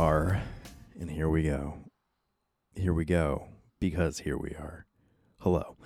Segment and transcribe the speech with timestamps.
[0.00, 0.40] are,
[0.98, 1.74] and here we go.
[2.74, 3.48] Here we go,
[3.78, 4.86] because here we are.
[5.40, 5.76] Hello.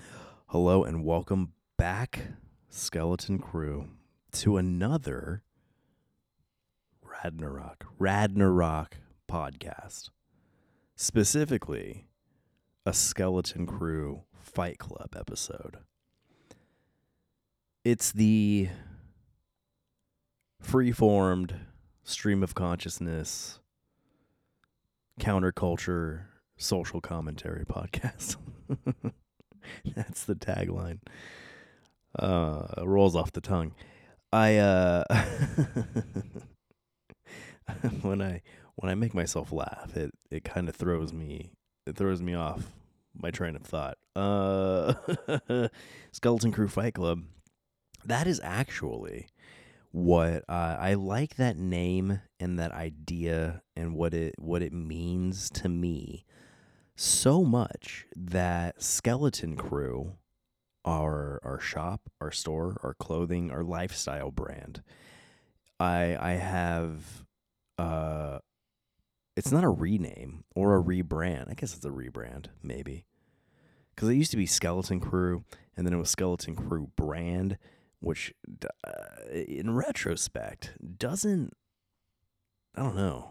[0.46, 2.20] Hello, and welcome back,
[2.68, 3.88] Skeleton Crue,
[4.30, 5.42] to another
[7.04, 8.92] Radnarok, Radnarok
[9.28, 10.10] podcast.
[10.94, 12.06] Specifically,
[12.86, 15.78] a Skeleton Crue Fight Club episode.
[17.84, 18.68] It's the
[20.60, 21.56] free-formed
[22.04, 23.58] stream of consciousness
[25.20, 28.36] counterculture social commentary podcast.
[29.94, 31.00] That's the tagline.
[32.18, 33.74] Uh rolls off the tongue.
[34.32, 35.04] I uh
[38.02, 38.42] when i
[38.74, 41.52] when i make myself laugh it it kind of throws me
[41.86, 42.72] it throws me off
[43.16, 43.96] my train of thought.
[44.16, 44.94] Uh
[46.12, 47.22] skeleton crue fight club.
[48.04, 49.28] That is actually
[49.94, 55.48] what uh, I like that name and that idea and what it what it means
[55.50, 56.24] to me
[56.96, 60.16] so much that Skeleton Crue,
[60.84, 64.82] our our shop, our store, our clothing, our lifestyle brand,
[65.78, 67.24] I I have
[67.78, 68.40] uh
[69.36, 71.48] it's not a rename or a rebrand.
[71.48, 73.04] I guess it's a rebrand, maybe.
[73.94, 75.44] Because it used to be Skeleton Crue,
[75.76, 77.58] and then it was Skeleton Crue brand,
[78.04, 78.34] which
[78.86, 81.52] uh, in retrospect doesn't
[82.76, 83.30] I don't know.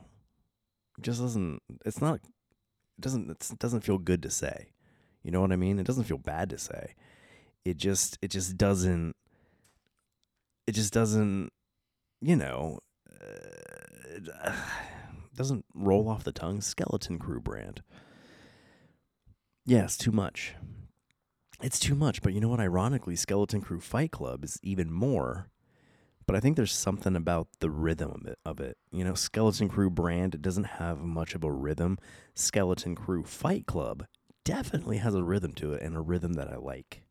[1.02, 4.72] Just doesn't it's not it doesn't it doesn't feel good to say.
[5.22, 5.80] You know what I mean?
[5.80, 6.96] It doesn't feel bad to say.
[7.64, 9.16] It just it just doesn't
[10.66, 11.52] it just doesn't
[12.22, 12.80] you know
[13.22, 14.52] uh,
[15.36, 17.82] doesn't roll off the tongue skeleton crue brand.
[19.66, 20.56] Yeah, too much.
[21.64, 22.60] It's too much, but you know what?
[22.60, 25.48] Ironically, Skeleton Crue Fight Club is even more.
[26.26, 28.78] But I think there's something about the rhythm of it.
[28.92, 31.98] You know, Skeleton Crue brand doesn't have much of a rhythm.
[32.36, 34.06] Skeleton Crue Fight Club
[34.44, 37.04] definitely has a rhythm to it and a rhythm that I like.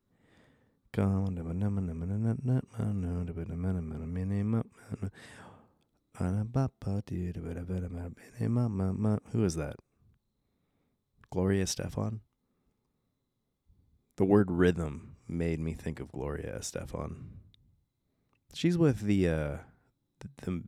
[9.33, 9.77] Who is that?
[11.31, 12.21] Gloria Estefan?
[14.17, 17.15] The word rhythm made me think of Gloria Estefan.
[18.55, 19.57] She's with the uh
[20.21, 20.63] the the,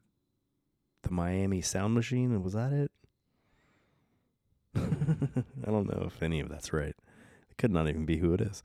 [1.03, 2.91] the Miami Sound Machine, was that it?
[4.77, 6.97] I don't know if any of that's right.
[7.51, 8.63] It could not even be who it is.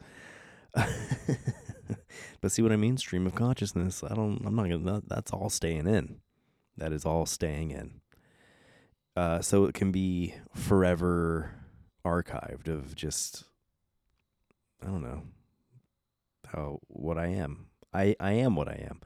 [2.41, 2.95] but see what I mean?
[2.97, 4.03] Stream of consciousness.
[4.03, 6.21] I don't I'm not gonna that's all staying in.
[6.77, 7.99] That is all staying in.
[9.17, 11.51] Uh so it can be forever
[12.05, 13.43] archived of just
[14.81, 15.23] I don't know
[16.47, 17.67] how what I am.
[17.93, 19.01] I I am what I am.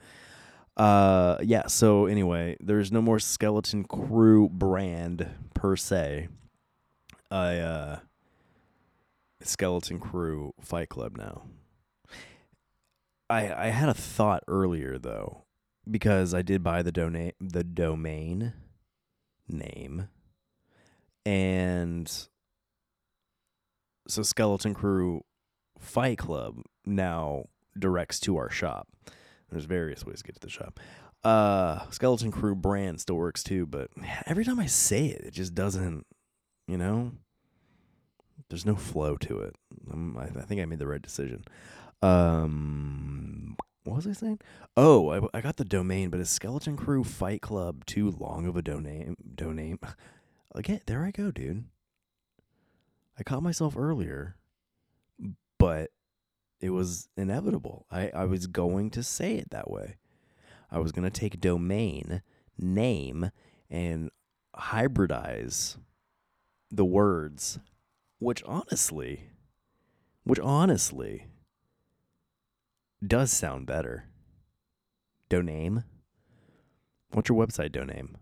[0.75, 6.29] Uh yeah, so anyway, there's no more skeleton crue brand per se.
[7.29, 8.00] I uh
[9.41, 11.44] skeleton crue fight club now.
[13.29, 15.44] I I had a thought earlier though
[15.90, 18.53] because I did buy the donate the domain
[19.47, 20.07] name
[21.25, 22.09] and
[24.07, 25.22] so skeleton crue
[25.83, 27.45] Fight Club now
[27.77, 28.88] directs to our shop.
[29.49, 30.79] There's various ways to get to the shop.
[31.23, 33.89] Uh, Skeleton Crue brand still works too, but
[34.25, 36.05] every time I say it, it just doesn't,
[36.67, 37.11] you know,
[38.49, 39.55] there's no flow to it.
[39.91, 41.45] Um, I, I think I made the right decision.
[42.01, 44.39] Um, what was I saying?
[44.75, 48.57] Oh, I, I got the domain, but is Skeleton Crue Fight Club too long of
[48.57, 49.16] a domain?
[49.35, 49.79] Domain.
[50.55, 51.66] Again, there I go, dude.
[53.17, 54.35] I caught myself earlier
[55.63, 55.91] but
[56.59, 57.85] it was inevitable.
[57.90, 59.96] I, I was going to say it that way.
[60.69, 62.22] I was going to take domain,
[62.59, 63.31] name,
[63.69, 64.09] and
[64.53, 65.78] hybridize
[66.70, 67.59] the words,
[68.20, 69.29] which honestly,
[70.26, 71.28] which honestly
[73.02, 74.09] does sound better.
[75.29, 75.85] Doname.
[77.11, 78.16] What's your website doname?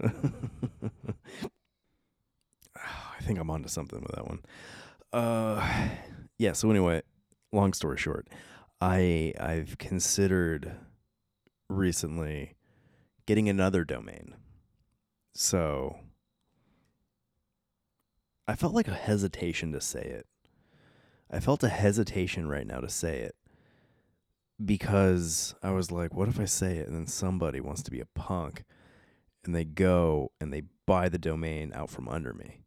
[3.24, 4.40] Think I'm onto something with that one.
[5.12, 5.88] Uh,
[6.38, 6.52] yeah.
[6.52, 7.02] So anyway,
[7.52, 8.28] long story short,
[8.80, 10.72] I I've considered
[11.70, 12.54] recently
[13.26, 14.34] getting another domain.
[15.34, 15.96] So
[18.46, 20.26] I felt like a hesitation to say it.
[21.30, 23.34] I felt a hesitation right now to say it
[24.62, 28.00] because I was like, what if I say it and then somebody wants to be
[28.00, 28.64] a punk
[29.44, 32.60] and they go and they buy the domain out from under me?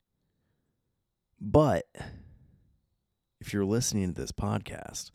[1.39, 1.85] But
[3.39, 5.11] if you're listening to this podcast,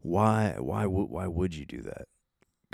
[0.00, 2.08] why why would why would you do that?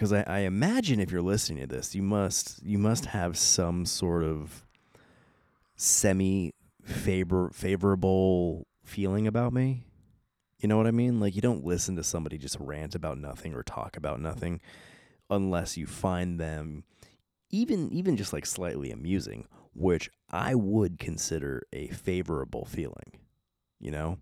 [0.00, 3.84] because I, I imagine if you're listening to this, you must you must have some
[3.84, 4.66] sort of
[5.76, 9.84] semi favor favorable feeling about me.
[10.58, 11.20] You know what I mean?
[11.20, 14.62] Like you don't listen to somebody just rant about nothing or talk about nothing
[15.28, 16.84] unless you find them
[17.50, 23.18] even even just like slightly amusing, which I would consider a favorable feeling.
[23.80, 24.18] You know?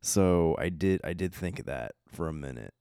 [0.00, 2.74] So I did I did think of that for a minute.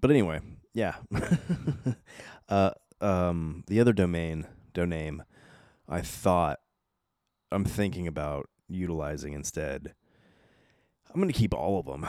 [0.00, 0.40] But anyway,
[0.74, 0.96] yeah.
[2.48, 5.20] uh, um, the other domain, doname,
[5.88, 6.58] I thought
[7.50, 9.94] I'm thinking about utilizing instead.
[11.08, 12.04] I'm going to keep all of them,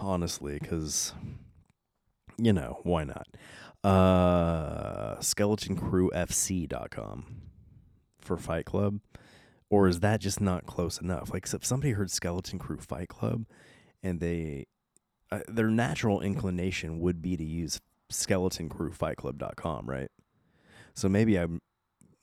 [0.00, 1.12] honestly, because,
[2.38, 3.26] you know, why not?
[3.82, 7.43] Uh, SkeletonCrewFC.com
[8.24, 9.00] for Fight Club.
[9.70, 11.32] Or is that just not close enough?
[11.32, 13.46] Like, if somebody heard Skeleton Crue Fight Club
[14.02, 14.66] and they,
[15.32, 17.80] uh, their natural inclination would be to use
[18.12, 20.10] SkeletonCrewFightClub.com, right?
[20.94, 21.60] So maybe I'm,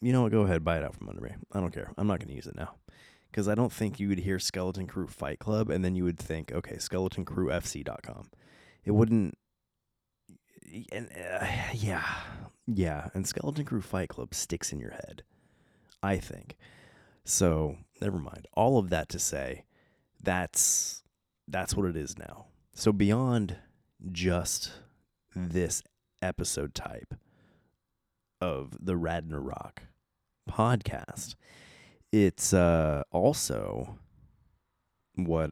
[0.02, 1.32] you know what, go ahead, buy it out from under me.
[1.52, 1.92] I don't care.
[1.98, 2.76] I'm not going to use it now.
[3.30, 6.20] Because I don't think you would hear Skeleton Crue Fight Club and then you would
[6.20, 8.30] think, okay, SkeletonCrewFC.com.
[8.84, 9.38] It wouldn't,
[10.92, 12.06] and uh, yeah,
[12.68, 13.10] yeah.
[13.14, 15.24] And Skeleton Crue Fight Club sticks in your head,
[16.04, 16.58] I think.
[17.24, 18.48] So never mind.
[18.54, 19.66] All of that to say,
[20.22, 21.04] that's
[21.48, 22.46] that's what it is now.
[22.74, 23.58] So beyond
[24.12, 24.72] just
[25.36, 25.84] this
[26.22, 27.14] episode type
[28.40, 29.80] of the Radnarok
[30.50, 31.36] podcast,
[32.12, 34.00] it's uh, also
[35.16, 35.52] what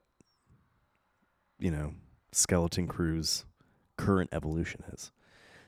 [1.60, 1.94] you know
[2.32, 3.46] Skeleton Crue's
[3.98, 5.12] current evolution is.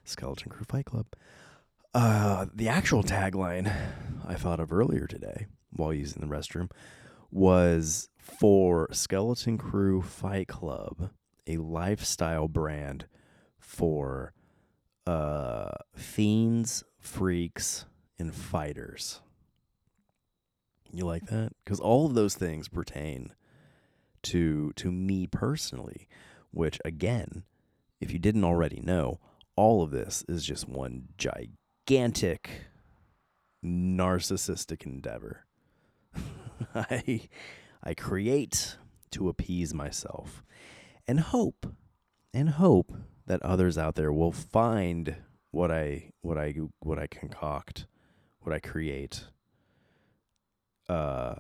[0.03, 1.05] Skeleton Crue Fight Club.
[1.93, 3.73] Uh, the actual tagline
[4.25, 6.71] I thought of earlier today while using the restroom
[7.29, 11.09] was for Skeleton Crue Fight Club,
[11.47, 13.07] a lifestyle brand
[13.59, 14.33] for
[15.05, 17.85] uh, fiends, freaks,
[18.17, 19.19] and fighters.
[20.93, 21.51] You like that?
[21.63, 23.33] Because all of those things pertain
[24.23, 26.07] to to me personally,
[26.51, 27.43] which again,
[27.99, 29.19] if you didn't already know,
[29.57, 31.60] all of this is just one gigantic
[33.63, 35.45] narcissistic endeavor.
[36.75, 37.27] I
[37.83, 38.77] I create
[39.11, 40.41] to appease myself
[41.05, 41.65] and hope
[42.33, 42.93] and hope
[43.25, 45.17] that others out there will find
[45.51, 47.88] what I what I what I concoct,
[48.39, 49.25] what I create
[50.88, 51.35] uh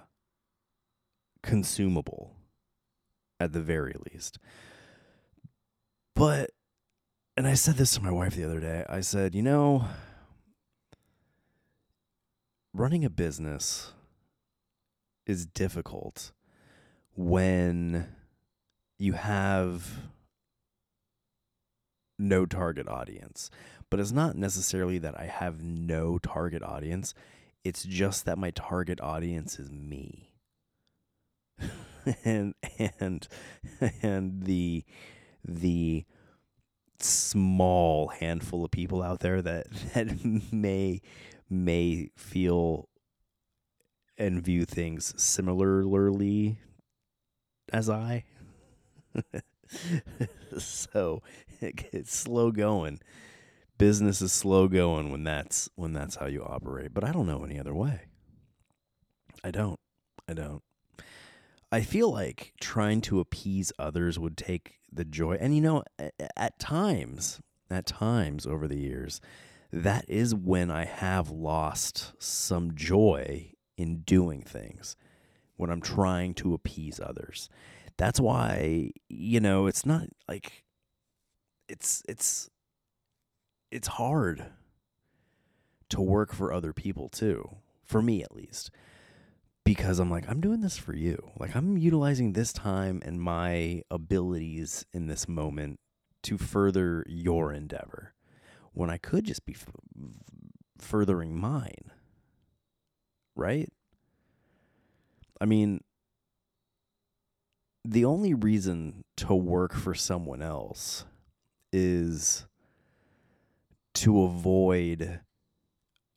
[1.41, 2.35] consumable
[3.39, 4.37] at the very least.
[6.13, 6.49] But
[7.37, 8.83] and I said this to my wife the other day.
[8.89, 9.87] I said, "You know,
[12.73, 13.91] running a business
[15.25, 16.31] is difficult
[17.15, 18.07] when
[18.97, 20.11] you have
[22.17, 23.49] no target audience.
[23.89, 27.13] But it's not necessarily that I have no target audience.
[27.63, 30.31] It's just that my target audience is me.
[32.25, 32.55] and
[32.99, 33.27] and
[34.01, 34.83] and the
[35.43, 36.05] the
[36.99, 41.01] small handful of people out there that that may
[41.51, 42.87] may feel
[44.17, 46.59] and view things similarly
[47.71, 48.23] as I.
[50.57, 51.21] so
[51.59, 52.99] it's slow going.
[53.77, 56.93] Business is slow going when that's when that's how you operate.
[56.93, 58.01] But I don't know any other way.
[59.43, 59.79] I don't.
[60.27, 60.61] I don't.
[61.71, 65.37] I feel like trying to appease others would take the joy.
[65.39, 65.83] And you know,
[66.37, 67.39] at times,
[67.69, 69.21] at times over the years,
[69.71, 74.95] that is when I have lost some joy in doing things
[75.55, 77.49] when I'm trying to appease others.
[77.97, 80.63] That's why, you know, it's not like
[81.69, 82.49] it's it's
[83.71, 84.45] it's hard
[85.89, 88.71] to work for other people too, for me at least.
[89.63, 91.31] Because I'm like, I'm doing this for you.
[91.37, 95.79] Like, I'm utilizing this time and my abilities in this moment
[96.23, 98.13] to further your endeavor
[98.73, 99.67] when I could just be f-
[100.77, 101.91] furthering mine.
[103.35, 103.69] Right?
[105.39, 105.81] I mean,
[107.83, 111.05] the only reason to work for someone else
[111.73, 112.45] is
[113.93, 115.21] to avoid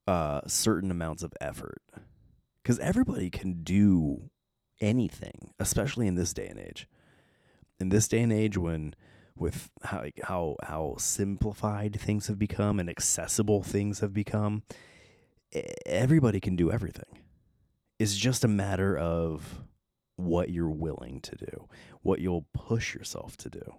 [0.06, 1.82] uh, certain amounts of effort.
[2.62, 4.30] Because everybody can do
[4.80, 6.88] anything, especially in this day and age.
[7.78, 8.94] In this day and age, when
[9.36, 14.62] with how how how simplified things have become and accessible things have become,
[15.86, 17.18] everybody can do everything.
[17.98, 19.60] It's just a matter of
[20.16, 21.68] what you're willing to do,
[22.02, 23.74] what you'll push yourself to do.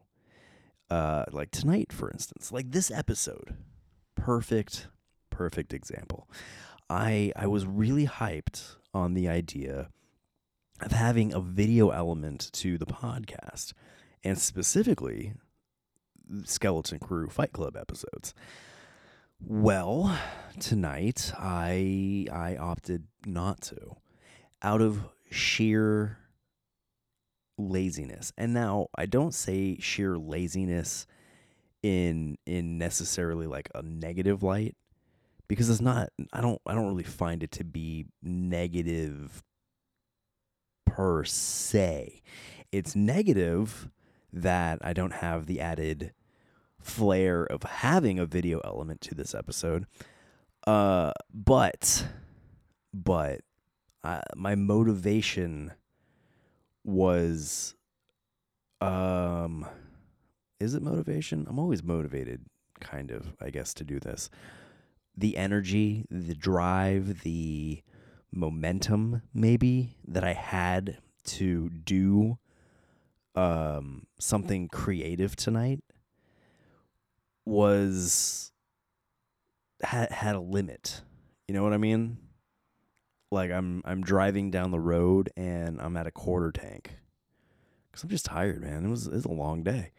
[0.89, 3.55] Uh, like tonight, for instance, like this episode,
[4.15, 4.87] perfect,
[5.29, 6.29] perfect example.
[6.89, 9.89] I I was really hyped on the idea
[10.81, 13.73] of having a video element to the podcast,
[14.23, 15.33] and specifically
[16.43, 18.33] Skeleton Crue Fight Club episodes.
[19.39, 20.17] Well,
[20.59, 23.95] tonight I I opted not to
[24.61, 26.17] out of sheer
[27.57, 28.33] laziness.
[28.37, 31.05] And now I don't say sheer laziness
[31.83, 34.75] in in necessarily like a negative light
[35.47, 39.43] because it's not I don't I don't really find it to be negative
[40.85, 42.21] per se.
[42.71, 43.89] It's negative
[44.35, 46.13] that I don't have the added
[46.79, 49.85] flair of having a video element to this episode.
[50.67, 52.05] Uh but
[52.93, 53.41] but
[54.03, 55.71] uh, my motivation
[56.83, 57.73] was
[58.81, 59.65] um
[60.59, 61.45] is it motivation?
[61.49, 62.45] I'm always motivated
[62.79, 64.29] kind of, I guess to do this.
[65.17, 67.81] The energy, the drive, the
[68.31, 72.37] momentum maybe that I had to do
[73.35, 75.81] um something creative tonight
[77.45, 78.51] was
[79.81, 81.01] had had a limit.
[81.47, 82.17] You know what I mean?
[83.31, 86.97] Like I'm I'm driving down the road and I'm at a quarter tank.
[87.91, 88.85] Cuz I'm just tired, man.
[88.85, 89.91] It was it's a long day.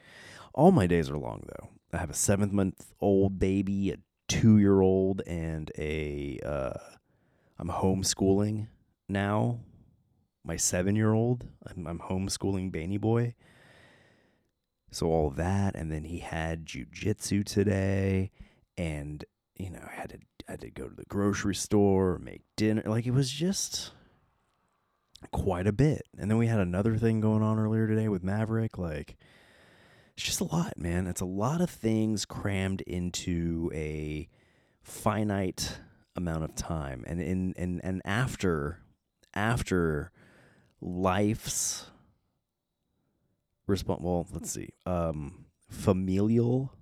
[0.54, 1.68] All my days are long though.
[1.92, 3.96] I have a 7 month old baby, a
[4.28, 6.78] 2 year old and a uh
[7.58, 8.68] I'm homeschooling
[9.08, 9.60] now.
[10.46, 11.48] My 7 year old.
[11.66, 13.34] I'm, I'm homeschooling Baney Boy.
[14.90, 18.30] So all that and then he had jujitsu today
[18.78, 19.24] and
[19.56, 22.82] you know, I had to I had to go to the grocery store, make dinner.
[22.86, 23.90] Like it was just
[25.32, 26.02] quite a bit.
[26.18, 28.78] And then we had another thing going on earlier today with Maverick.
[28.78, 29.16] Like
[30.14, 31.06] it's just a lot, man.
[31.06, 34.28] It's a lot of things crammed into a
[34.82, 35.78] finite
[36.14, 37.04] amount of time.
[37.06, 38.80] And in and and after
[39.34, 40.12] after
[40.80, 41.87] life's
[43.66, 44.71] response well, let's see.
[44.85, 46.73] Um familial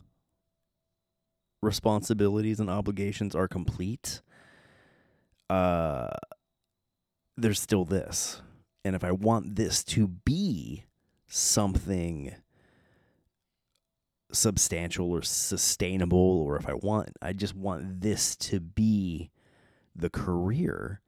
[1.65, 4.21] responsibilities and obligations are complete,
[5.51, 6.09] uh,
[7.37, 8.43] there's still this.
[8.85, 10.85] And if I want this to be
[11.27, 12.35] something
[14.31, 19.31] substantial or sustainable, or if I want, I just want this to be
[19.97, 21.01] the career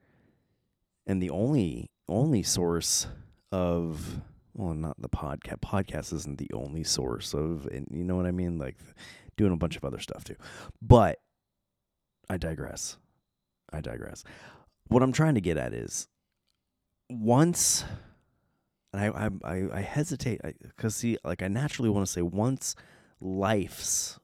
[1.06, 3.06] and the only only source
[3.52, 4.20] of
[4.54, 8.30] well not the podcast podcast isn't the only source of and you know what i
[8.30, 8.76] mean like
[9.36, 10.36] doing a bunch of other stuff too.
[10.80, 11.18] But
[12.28, 12.96] I digress.
[13.72, 14.24] I digress.
[14.88, 16.08] What I'm trying to get at is
[17.10, 17.84] once,
[18.92, 22.74] and I I I, hesitate because see, like I naturally want to say once
[23.20, 24.18] life's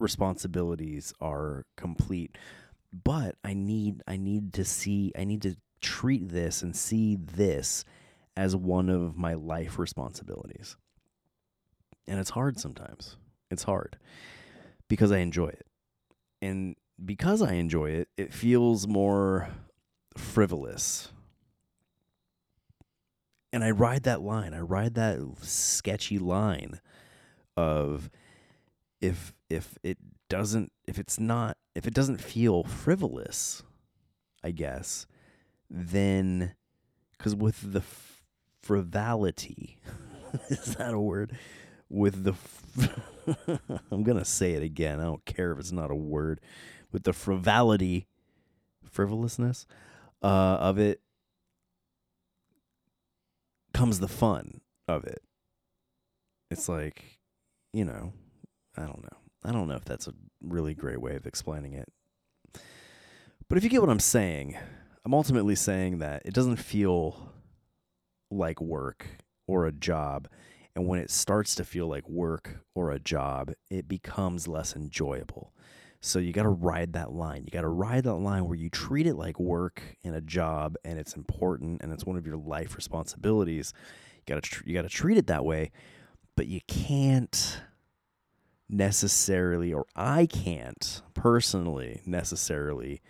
[0.00, 2.36] responsibilities are complete,
[2.92, 7.84] but I need I need to see I need to treat this and see this
[8.36, 10.76] as one of my life responsibilities.
[12.06, 13.16] And it's hard sometimes.
[13.50, 13.98] It's hard
[14.88, 15.66] because I enjoy it.
[16.42, 19.48] And because I enjoy it, it feels more
[20.16, 21.10] frivolous.
[23.52, 24.54] And I ride that line.
[24.54, 26.80] I ride that sketchy line
[27.56, 28.10] of
[29.00, 33.62] if if it doesn't if it's not if it doesn't feel frivolous,
[34.42, 35.06] I guess,
[35.70, 36.54] then
[37.18, 37.82] cuz with the
[38.62, 39.78] frivolity
[40.48, 41.36] is that a word?
[41.88, 42.34] With the
[43.90, 45.00] I'm going to say it again.
[45.00, 46.40] I don't care if it's not a word.
[46.92, 48.06] With the frivolity,
[48.90, 49.66] frivolousness
[50.22, 50.26] uh,
[50.60, 51.00] of it
[53.74, 55.22] comes the fun of it.
[56.50, 57.20] It's like,
[57.72, 58.12] you know,
[58.76, 59.18] I don't know.
[59.44, 61.88] I don't know if that's a really great way of explaining it.
[63.48, 64.56] But if you get what I'm saying,
[65.06, 67.32] I'm ultimately saying that it doesn't feel
[68.28, 69.06] like work
[69.46, 70.26] or a job.
[70.74, 75.52] And when it starts to feel like work or a job, it becomes less enjoyable.
[76.00, 77.44] So you got to ride that line.
[77.44, 80.74] You got to ride that line where you treat it like work and a job
[80.84, 83.72] and it's important and it's one of your life responsibilities.
[84.16, 85.70] You got to tr- you got to treat it that way,
[86.34, 87.60] but you can't
[88.68, 93.02] necessarily or I can't personally necessarily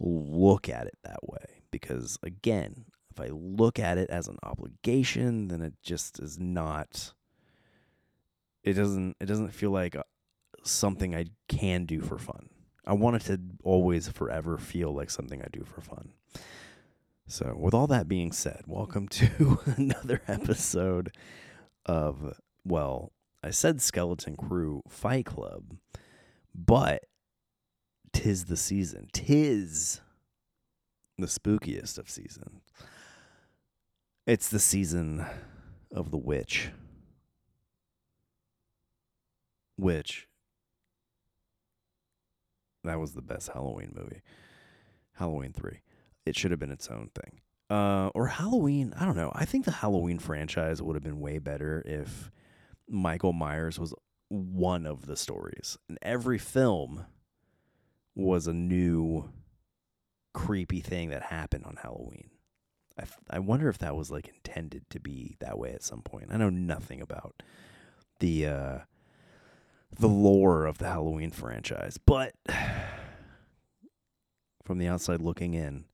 [0.00, 5.48] look at it that way because again, if I look at it as an obligation,
[5.48, 7.12] then it just is not.
[8.62, 9.16] It doesn't.
[9.20, 10.02] It doesn't feel like uh,
[10.62, 12.50] something I can do for fun.
[12.86, 16.12] I want it to always, forever feel like something I do for fun.
[17.26, 21.14] So, with all that being said, welcome to another episode
[21.84, 23.12] of, well,
[23.42, 25.76] I said Skeleton Crew Fight Club,
[26.54, 27.04] but
[28.12, 29.08] tis the season.
[29.12, 30.00] Tis
[31.18, 32.62] the spookiest of seasons.
[34.26, 35.24] It's the season
[35.92, 36.70] of the witch.
[39.76, 40.28] Which
[42.84, 44.22] that was the best Halloween movie.
[45.14, 45.80] Halloween 3.
[46.26, 47.40] It should have been its own thing.
[47.70, 49.30] Uh, or Halloween, I don't know.
[49.34, 52.30] I think the Halloween franchise would have been way better if
[52.88, 53.94] Michael Myers was
[54.28, 55.76] one of the stories.
[55.88, 57.04] And every film
[58.18, 59.30] was a new
[60.34, 62.30] creepy thing that happened on Halloween.
[62.98, 66.02] I, f- I wonder if that was like intended to be that way at some
[66.02, 66.26] point.
[66.30, 67.42] I know nothing about
[68.18, 68.78] the uh,
[69.98, 72.34] the lore of the Halloween franchise, but
[74.64, 75.84] from the outside looking in,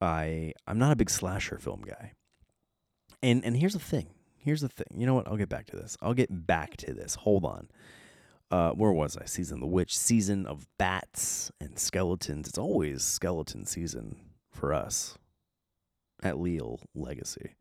[0.00, 2.12] I I'm not a big slasher film guy.
[3.22, 4.06] And and here's the thing.
[4.38, 4.96] Here's the thing.
[4.96, 5.28] You know what?
[5.28, 5.96] I'll get back to this.
[6.00, 7.14] I'll get back to this.
[7.16, 7.68] Hold on.
[8.52, 9.24] Uh, where was I?
[9.24, 12.48] Season of the Witch, season of bats and skeletons.
[12.48, 14.16] It's always skeleton season
[14.50, 15.16] for us
[16.22, 17.54] at Leal Legacy.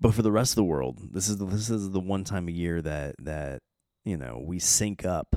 [0.00, 2.46] But for the rest of the world, this is the, this is the one time
[2.46, 3.62] a year that that
[4.04, 5.34] you know we sync up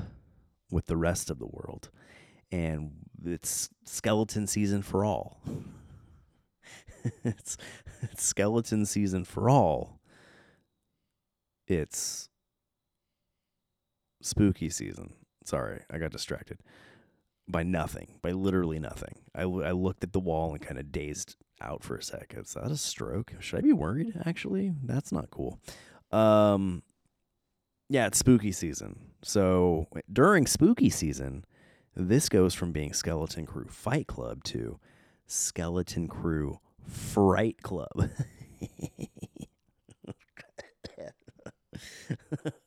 [0.69, 1.89] with the rest of the world,
[2.51, 2.91] and
[3.25, 5.41] it's skeleton season for all.
[7.23, 7.57] it's,
[8.03, 9.99] it's skeleton season for all.
[11.67, 12.29] It's
[14.21, 15.13] spooky season.
[15.43, 16.59] Sorry, I got distracted
[17.47, 19.15] by nothing, by literally nothing.
[19.35, 22.33] I, I looked at the wall and kind of dazed out for a sec.
[22.37, 23.33] Is that a stroke?
[23.39, 24.13] Should I be worried?
[24.25, 25.59] Actually, that's not cool.
[26.11, 26.83] Um,
[27.89, 29.11] yeah, it's spooky season.
[29.21, 31.45] So during spooky season,
[31.95, 34.79] this goes from being Skeleton Crue Fight Club to
[35.27, 36.57] Skeleton Crue
[36.87, 37.89] Fright Club.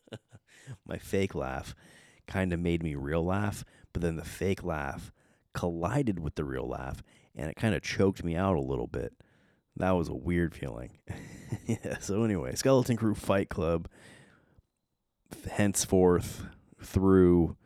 [0.94, 1.74] My fake laugh
[2.28, 5.10] kind of made me real laugh, but then the fake laugh
[5.52, 7.02] collided with the real laugh
[7.34, 9.12] and it kind of choked me out a little bit.
[9.74, 10.98] That was a weird feeling.
[11.66, 13.88] yeah, so anyway, Skeleton Crue Fight Club
[15.50, 16.46] henceforth
[16.80, 17.56] through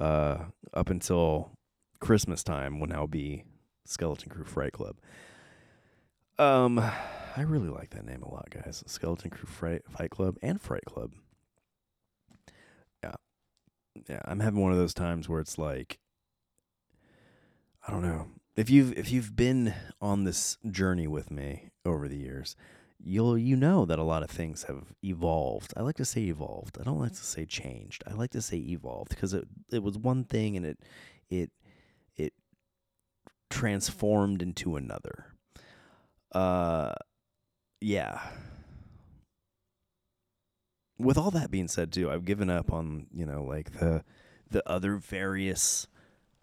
[0.00, 1.50] uh up until
[1.98, 3.42] Christmas time will now be
[3.84, 4.94] Skeleton Crue Fright Club.
[6.38, 8.84] Um I really like that name a lot, guys.
[8.86, 11.10] Skeleton Crue Fright Fight Club and Fright Club.
[14.08, 14.22] Yeah.
[14.24, 15.98] I'm having one of those times where it's like
[17.86, 18.26] I don't know.
[18.56, 22.56] If you've if you've been on this journey with me over the years,
[23.02, 25.72] you'll you know that a lot of things have evolved.
[25.76, 26.78] I like to say evolved.
[26.80, 28.02] I don't like to say changed.
[28.06, 30.78] I like to say evolved because it it was one thing and it
[31.30, 31.50] it
[32.16, 32.32] it
[33.48, 35.26] transformed into another.
[36.32, 36.94] Uh
[37.80, 38.20] yeah.
[40.98, 44.04] With all that being said too, I've given up on, you know, like the
[44.50, 45.86] the other various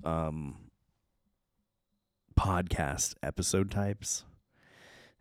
[0.03, 0.57] um
[2.39, 4.23] podcast episode types.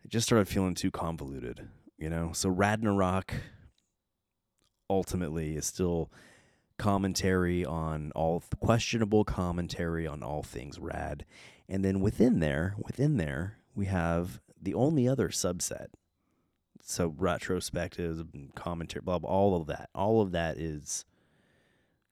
[0.03, 1.67] It just started feeling too convoluted,
[1.97, 2.31] you know?
[2.33, 3.31] So Radnarok
[4.89, 6.11] ultimately is still
[6.77, 11.25] commentary on all questionable commentary on all things rad.
[11.67, 15.87] And then within there, within there, we have the only other subset.
[16.87, 19.89] So retrospectives, commentary, blah, blah, all of that.
[19.95, 21.03] All of that is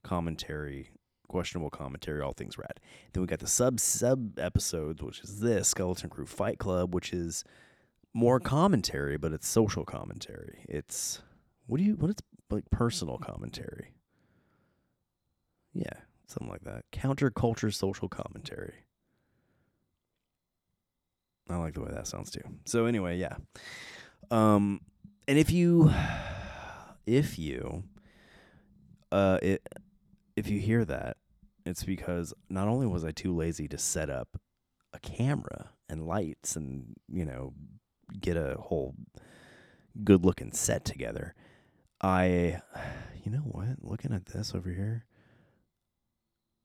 [0.04, 0.90] commentary
[1.28, 2.80] questionable commentary, all things rad.
[3.12, 7.14] Then we got the sub sub episodes, which is this Skeleton Crue Fight Club, which
[7.14, 7.44] is
[8.14, 10.66] more commentary, but it's social commentary.
[10.70, 11.22] It's
[11.68, 12.18] what do you what is
[12.50, 13.94] like personal commentary?
[15.74, 16.86] Yeah, something like that.
[16.92, 18.86] Counterculture social commentary.
[21.50, 22.44] I like the way that sounds too.
[22.66, 23.36] So anyway, yeah.
[24.32, 24.82] Um
[25.28, 25.92] and if you
[27.06, 27.84] if you
[29.12, 29.68] uh it
[30.36, 31.18] if you hear that,
[31.66, 34.40] it's because not only was I too lazy to set up
[34.94, 37.54] a camera and lights and, you know,
[38.20, 38.96] get a whole
[40.04, 41.36] good looking set together,
[42.02, 42.62] I,
[43.24, 43.78] you know what?
[43.82, 45.06] Looking at this over here,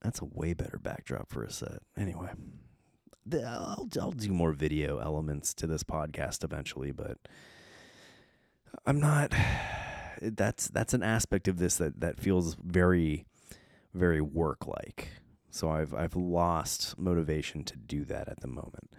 [0.03, 1.81] that's a way better backdrop for a set.
[1.97, 2.31] Anyway,
[3.33, 7.19] I'll, I'll do more video elements to this podcast eventually, but
[8.87, 9.33] I'm not.
[10.21, 13.25] That's that's an aspect of this that that feels very
[13.95, 15.11] very work like.
[15.53, 18.91] So I've I've lost motivation to do that at the moment.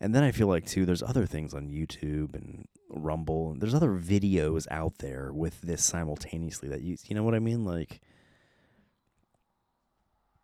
[0.00, 3.72] And then I feel like too there's other things on YouTube and Rumble and there's
[3.74, 8.00] other videos out there with this simultaneously that you you know what I mean like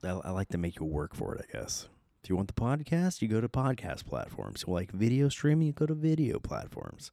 [0.04, 1.88] I, I like to make you work for it, I guess.
[2.22, 4.64] If you want the podcast, you go to podcast platforms.
[4.66, 7.10] You like video streaming, you go to video platforms.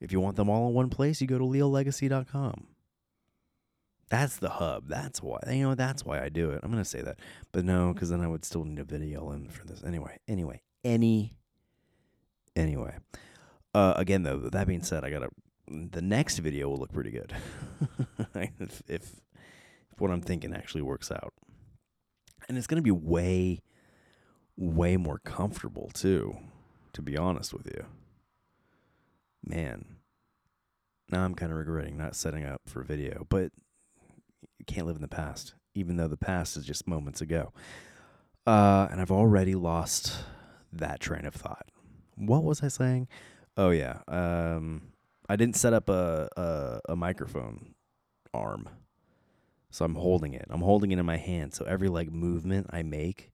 [0.00, 2.66] If you want them all in one place, you go to leolegacy.com.
[4.10, 4.88] That's the hub.
[4.88, 5.40] That's why.
[5.50, 6.60] You know, that's why I do it.
[6.62, 7.18] I'm going to say that.
[7.52, 9.82] But no, because then I would still need a video in for this.
[9.84, 11.34] Anyway, anyway, any,
[12.56, 12.96] anyway.
[13.74, 15.28] Uh, again, though, that being said, I got to,
[15.68, 17.34] the next video will look pretty good.
[18.34, 19.20] if, if, if
[19.98, 21.34] what I'm thinking actually works out.
[22.48, 23.60] And it's going to be way,
[24.56, 26.34] way more comfortable, too,
[26.94, 27.84] to be honest with you.
[29.44, 29.96] Man.
[31.10, 33.50] Now I'm kind of regretting not setting up for video, but
[34.58, 37.52] you can't live in the past, even though the past is just moments ago.
[38.46, 40.16] Uh, and I've already lost
[40.72, 41.66] that train of thought.
[42.16, 43.08] What was I saying?
[43.56, 44.92] Oh yeah, um,
[45.28, 47.74] I didn't set up a, a a microphone
[48.34, 48.68] arm,
[49.70, 50.46] so I'm holding it.
[50.50, 51.54] I'm holding it in my hand.
[51.54, 53.30] So every like movement I make,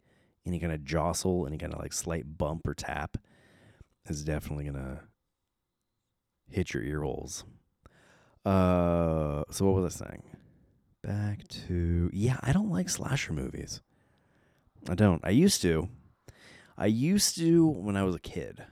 [0.47, 3.17] any kind of jostle, any kind of like slight bump or tap,
[4.07, 5.03] is definitely gonna
[6.51, 7.45] hit your ear holes.
[8.45, 10.23] Uh, so what was I saying?
[11.03, 13.81] Back to yeah, I don't like slasher movies.
[14.89, 15.21] I don't.
[15.25, 15.89] I used to.
[16.77, 18.65] I used to when I was a kid.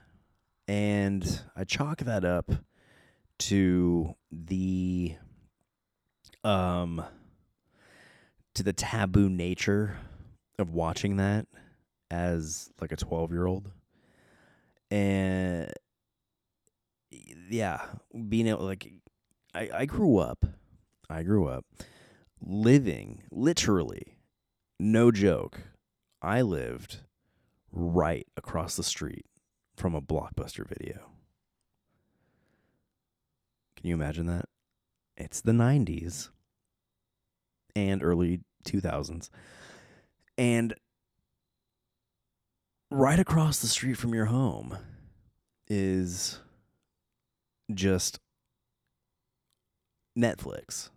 [0.67, 2.51] And I chalk that up
[3.39, 5.15] to the
[6.43, 7.03] um
[8.53, 9.97] to the taboo nature
[10.59, 11.47] of watching that
[12.11, 13.71] as like a 12-year-old.
[14.91, 15.73] And
[17.49, 17.81] yeah,
[18.29, 18.91] being able like
[19.53, 20.45] I I grew up
[21.09, 21.65] I grew up
[22.45, 24.17] living literally
[24.77, 25.61] no joke
[26.21, 26.97] i lived
[27.73, 29.25] right across the street
[29.75, 31.09] from a blockbuster video.
[33.75, 34.45] Can you imagine that?
[35.17, 36.29] It's the 90s
[37.75, 39.29] and early 2000s
[40.37, 40.73] and
[42.91, 44.77] right across the street from your home
[45.67, 46.39] is
[47.75, 48.19] just
[50.17, 50.89] Netflix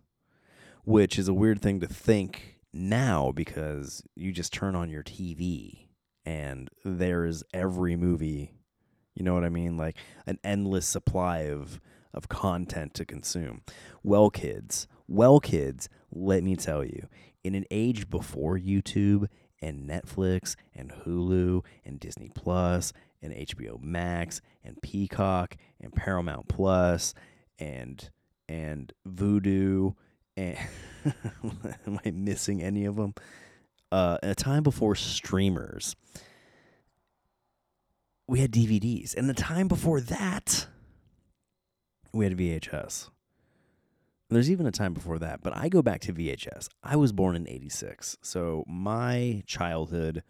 [0.87, 5.89] which is a weird thing to think now because you just turn on your TV
[6.25, 8.53] and there is every movie.
[9.13, 9.75] You know what I mean?
[9.75, 11.81] Like an endless supply of
[12.13, 13.63] of content to consume.
[14.01, 17.07] Well, kids, well, kids, let me tell you,
[17.43, 19.27] in an age before YouTube
[19.61, 27.13] and Netflix and Hulu and Disney Plus and HBO Max and Peacock and Paramount Plus
[27.59, 28.09] and
[28.47, 29.95] and Vudu
[30.35, 30.57] and
[31.85, 33.13] am I missing any of them?
[33.91, 35.95] Uh, a time before streamers,
[38.27, 40.67] we had DVDs, and the time before that,
[42.13, 43.09] we had VHS.
[44.29, 46.67] There's even a time before that, but I go back to VHS.
[46.83, 50.21] I was born in 86, so my childhood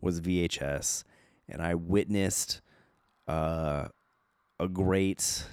[0.00, 1.04] was VHS,
[1.48, 2.60] and I witnessed
[3.26, 3.88] uh,
[4.58, 5.44] a great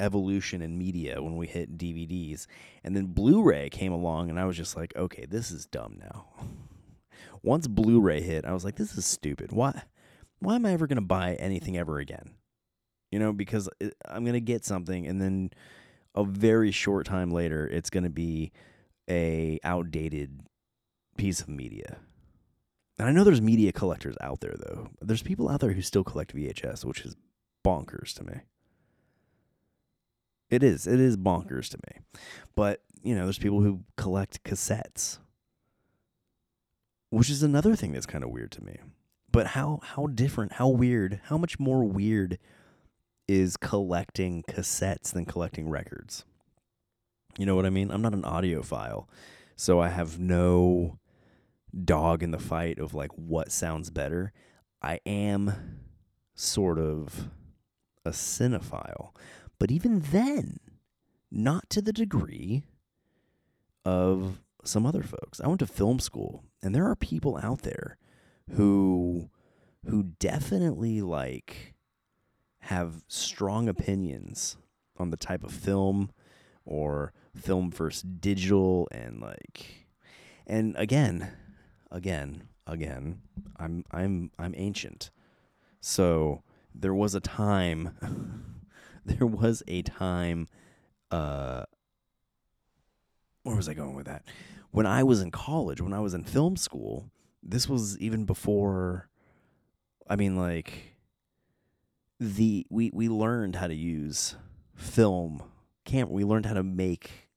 [0.00, 2.46] evolution in media when we hit DVDs.
[2.84, 5.98] And then Blu ray came along, and I was just like, okay, this is dumb
[6.00, 6.26] now.
[7.42, 9.52] Once Blu ray hit, I was like, this is stupid.
[9.52, 9.82] Why,
[10.40, 12.32] why am I ever going to buy anything ever again?
[13.10, 13.68] You know, because
[14.06, 15.50] I'm going to get something, and then
[16.14, 18.52] a very short time later, it's going to be
[19.08, 20.40] a outdated
[21.16, 21.98] piece of media.
[22.98, 24.90] And I know there's media collectors out there though.
[25.00, 27.16] There's people out there who still collect VHS, which is
[27.64, 28.40] bonkers to me.
[30.50, 30.86] It is.
[30.86, 32.02] It is bonkers to me.
[32.54, 35.18] But, you know, there's people who collect cassettes.
[37.08, 38.76] Which is another thing that's kind of weird to me.
[39.30, 42.38] But how how different, how weird, how much more weird
[43.26, 46.26] is collecting cassettes than collecting records?
[47.38, 47.90] You know what I mean?
[47.90, 49.06] I'm not an audiophile,
[49.56, 50.98] so I have no
[51.84, 54.32] dog in the fight of like what sounds better.
[54.80, 55.80] I am
[56.34, 57.28] sort of
[58.04, 59.14] a cinephile.
[59.58, 60.58] But even then,
[61.30, 62.64] not to the degree
[63.84, 65.40] of some other folks.
[65.40, 67.98] I went to film school, and there are people out there
[68.52, 69.30] who
[69.86, 71.74] who definitely like
[72.60, 74.56] have strong opinions
[74.96, 76.10] on the type of film
[76.64, 79.88] or film versus digital and like
[80.46, 81.32] and again
[81.92, 83.20] again again
[83.58, 85.10] i'm i'm i'm ancient
[85.80, 86.42] so
[86.74, 88.56] there was a time
[89.04, 90.48] there was a time
[91.10, 91.64] uh
[93.42, 94.24] where was I going with that?
[94.70, 97.10] When I was in college, when I was in film school,
[97.42, 99.08] this was even before
[100.08, 100.96] I mean like
[102.18, 104.36] the we we learned how to use
[104.76, 105.42] film
[105.84, 107.28] camp we learned how to make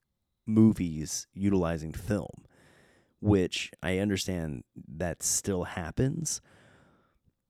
[0.46, 2.45] movies utilizing film
[3.26, 6.42] which I understand that still happens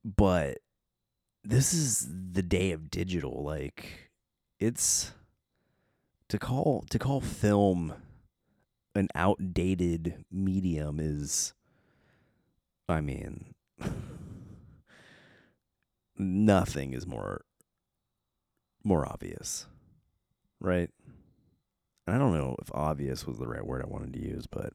[0.03, 0.59] but
[1.43, 4.11] this is the day of digital like
[4.59, 5.11] it's
[6.29, 7.93] to call to call film
[8.95, 11.53] an outdated medium is
[12.87, 13.53] I mean
[16.17, 17.41] nothing is more
[18.85, 19.65] more obvious.
[20.61, 20.89] Right?
[22.07, 24.73] And I don't know if obvious was the right word I wanted to use, but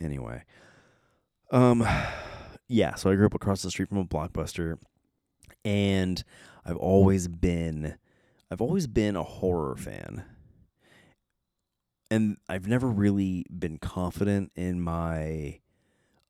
[0.00, 0.44] anyway.
[1.50, 1.86] Um
[2.68, 4.78] yeah, so I grew up across the street from a blockbuster
[5.64, 6.22] and
[6.64, 7.96] I've always been
[8.50, 10.24] I've always been a horror fan.
[12.10, 15.60] And I've never really been confident in my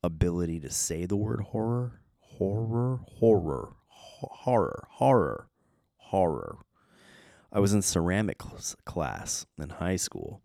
[0.03, 2.01] ability to say the word horror.
[2.19, 5.49] Horror, horror, horror, horror,
[5.97, 6.59] horror.
[7.53, 10.43] I was in ceramics class in high school,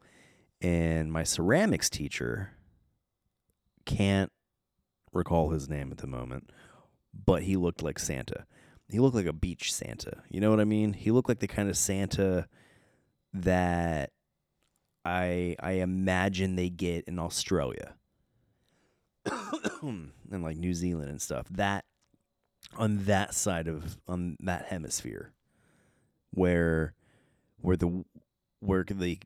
[0.62, 2.52] and my ceramics teacher
[3.86, 4.32] can't
[5.14, 6.50] recall his name at the moment,
[7.14, 8.46] but he looked like Santa.
[8.90, 10.24] He looked like a beach Santa.
[10.30, 10.94] You know what I mean?
[10.94, 12.48] He looked like the kind of Santa
[13.34, 14.12] that
[15.04, 17.96] I I imagine they get in Australia
[19.82, 21.48] and like New Zealand and stuff.
[21.50, 21.86] That
[22.78, 25.34] on that side of on that hemisphere
[26.32, 26.94] where
[27.62, 28.04] where the
[28.60, 29.20] where the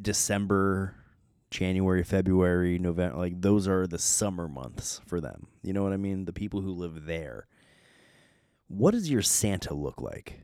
[0.00, 0.94] December,
[1.50, 5.46] January, February, November like those are the summer months for them.
[5.62, 6.24] You know what I mean?
[6.24, 7.46] The people who live there.
[8.68, 10.42] What does your Santa look like?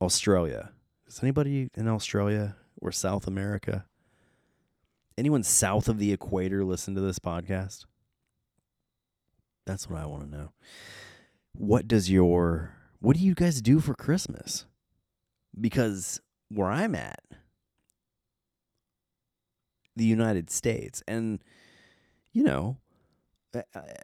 [0.00, 0.72] Australia.
[1.06, 3.86] Is anybody in Australia or South America?
[5.16, 7.86] Anyone south of the equator listen to this podcast?
[9.66, 10.52] That's what I want to know.
[11.54, 14.66] What does your what do you guys do for Christmas?
[15.58, 17.22] Because where I'm at,
[19.98, 21.42] the United States, and
[22.32, 22.78] you know,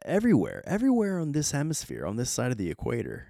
[0.04, 3.28] everywhere, everywhere on this hemisphere, on this side of the equator.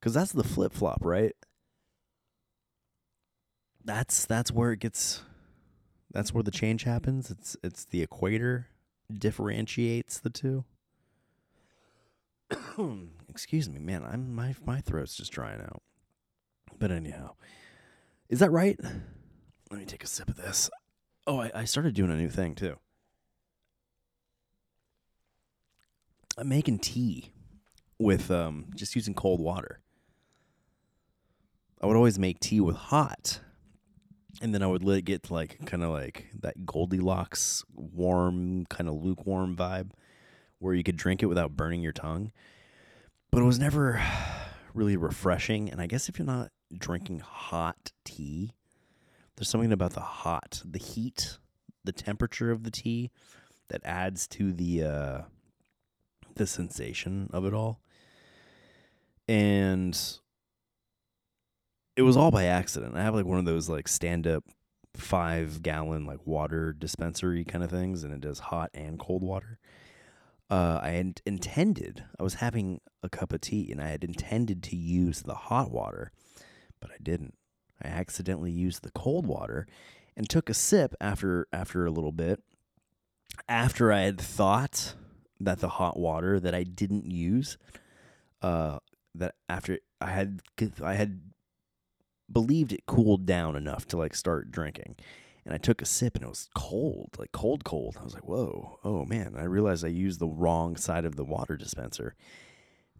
[0.00, 1.34] Cuz that's the flip-flop, right?
[3.84, 5.22] That's that's where it gets
[6.12, 7.30] that's where the change happens.
[7.30, 8.68] It's it's the equator
[9.12, 10.64] differentiates the two.
[13.28, 14.04] Excuse me, man.
[14.04, 15.82] I'm my my throat's just drying out.
[16.78, 17.34] But anyhow,
[18.28, 18.78] is that right?
[19.70, 20.70] Let me take a sip of this.
[21.26, 22.76] Oh, I, I started doing a new thing too.
[26.38, 27.32] I'm making tea
[27.98, 29.80] with um, just using cold water.
[31.82, 33.40] I would always make tea with hot,
[34.40, 38.66] and then I would let it get to like kind of like that Goldilocks warm,
[38.66, 39.90] kind of lukewarm vibe,
[40.60, 42.32] where you could drink it without burning your tongue.
[43.30, 44.02] But it was never
[44.74, 48.54] really refreshing, and I guess if you're not drinking hot tea,
[49.38, 51.38] there's something about the hot, the heat,
[51.84, 53.10] the temperature of the tea
[53.68, 55.20] that adds to the uh,
[56.34, 57.80] the sensation of it all.
[59.28, 59.96] And
[61.96, 62.96] it was all by accident.
[62.96, 64.42] I have like one of those like stand up
[64.96, 69.60] five gallon like water dispensary kind of things, and it does hot and cold water.
[70.50, 74.62] Uh, I had intended, I was having a cup of tea and I had intended
[74.64, 76.10] to use the hot water,
[76.80, 77.34] but I didn't.
[77.82, 79.66] I accidentally used the cold water
[80.16, 82.42] and took a sip after after a little bit
[83.48, 84.94] after I had thought
[85.40, 87.58] that the hot water that I didn't use,
[88.42, 88.78] uh,
[89.14, 90.40] that after I had
[90.82, 91.20] I had
[92.30, 94.96] believed it cooled down enough to like start drinking.
[95.44, 97.96] And I took a sip and it was cold, like cold, cold.
[97.98, 99.34] I was like, whoa, oh man.
[99.36, 102.14] I realized I used the wrong side of the water dispenser.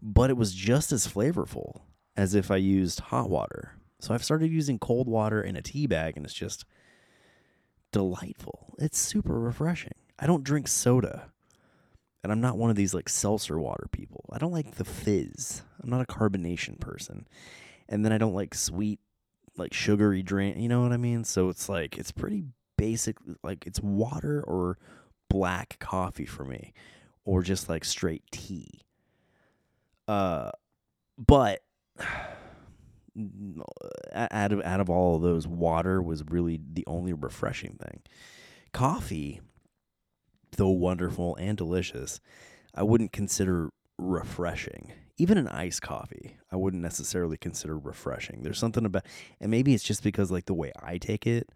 [0.01, 1.81] But it was just as flavorful
[2.15, 3.73] as if I used hot water.
[3.99, 6.65] So I've started using cold water in a tea bag and it's just
[7.91, 8.75] delightful.
[8.77, 9.95] It's super refreshing.
[10.17, 11.31] I don't drink soda.
[12.23, 14.25] And I'm not one of these like seltzer water people.
[14.31, 15.63] I don't like the fizz.
[15.81, 17.27] I'm not a carbonation person.
[17.87, 18.99] And then I don't like sweet,
[19.57, 20.57] like sugary drink.
[20.57, 21.23] You know what I mean?
[21.23, 22.43] So it's like, it's pretty
[22.77, 23.17] basic.
[23.43, 24.77] Like it's water or
[25.29, 26.73] black coffee for me,
[27.23, 28.81] or just like straight tea.
[30.07, 30.51] Uh,
[31.17, 31.61] but
[34.13, 38.01] out of out of all of those, water was really the only refreshing thing.
[38.73, 39.41] Coffee
[40.57, 42.19] though wonderful and delicious,
[42.75, 44.91] I wouldn't consider refreshing.
[45.17, 48.43] Even an iced coffee, I wouldn't necessarily consider refreshing.
[48.43, 49.05] There's something about,
[49.39, 51.49] and maybe it's just because like the way I take it,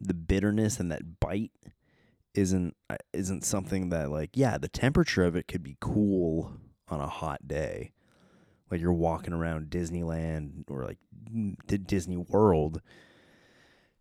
[0.00, 1.52] the bitterness and that bite
[2.34, 6.52] isn't uh, isn't something that like yeah, the temperature of it could be cool
[6.88, 7.92] on a hot day,
[8.70, 10.98] like you're walking around Disneyland or like
[11.66, 12.80] the Disney World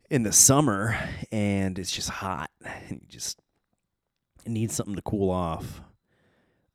[0.09, 0.97] in the summer
[1.31, 3.39] and it's just hot and you just
[4.45, 5.81] need something to cool off,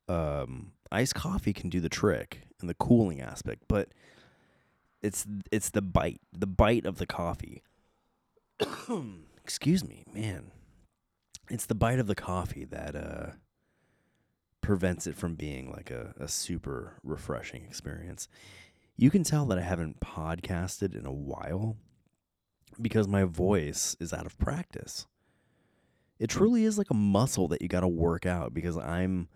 [0.08, 3.62] um, iced coffee can do the trick and the cooling aspect.
[3.68, 3.88] But
[5.02, 7.62] it's it's the bite, the bite of the coffee.
[9.42, 10.50] Excuse me, man.
[11.50, 13.26] It's the bite of the coffee that uh
[14.64, 18.28] prevents it from being like a, a super refreshing experience.
[18.96, 21.76] You can tell that I haven't podcasted in a while
[22.80, 25.06] because my voice is out of practice.
[26.18, 26.38] It hmm.
[26.38, 29.28] truly is like a muscle that you got to work out because I'm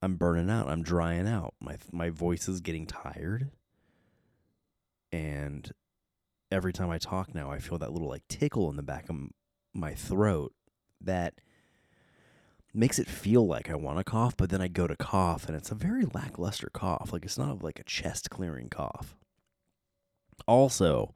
[0.00, 0.68] I'm burning out.
[0.68, 1.54] I'm drying out.
[1.60, 3.50] My my voice is getting tired.
[5.12, 5.70] And
[6.50, 9.16] every time I talk now, I feel that little like tickle in the back of
[9.72, 10.52] my throat
[11.00, 11.40] that
[12.78, 15.56] makes it feel like I want to cough, but then I go to cough and
[15.56, 17.12] it's a very lackluster cough.
[17.12, 19.16] Like it's not like a chest clearing cough.
[20.46, 21.14] Also,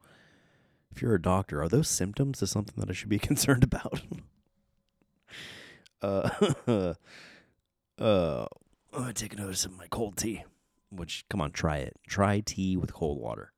[0.91, 4.01] if you're a doctor, are those symptoms of something that I should be concerned about?
[6.01, 6.29] uh,
[7.97, 8.45] uh,
[8.93, 10.43] I'm gonna take a notice of my cold tea.
[10.89, 11.95] Which, come on, try it.
[12.07, 13.51] Try tea with cold water.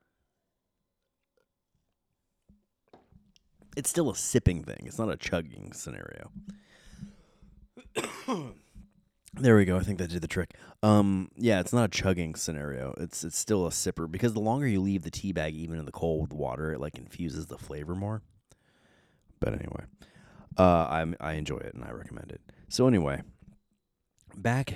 [3.76, 4.84] It's still a sipping thing.
[4.86, 6.32] It's not a chugging scenario.
[9.34, 9.78] there we go.
[9.78, 10.56] I think that did the trick.
[10.84, 12.94] Um, yeah, it's not a chugging scenario.
[12.98, 15.86] It's it's still a sipper because the longer you leave the tea bag even in
[15.86, 18.22] the cold water, it like infuses the flavor more.
[19.40, 19.86] But anyway,
[20.58, 22.42] uh, I I enjoy it and I recommend it.
[22.70, 23.22] So anyway,
[24.36, 24.76] back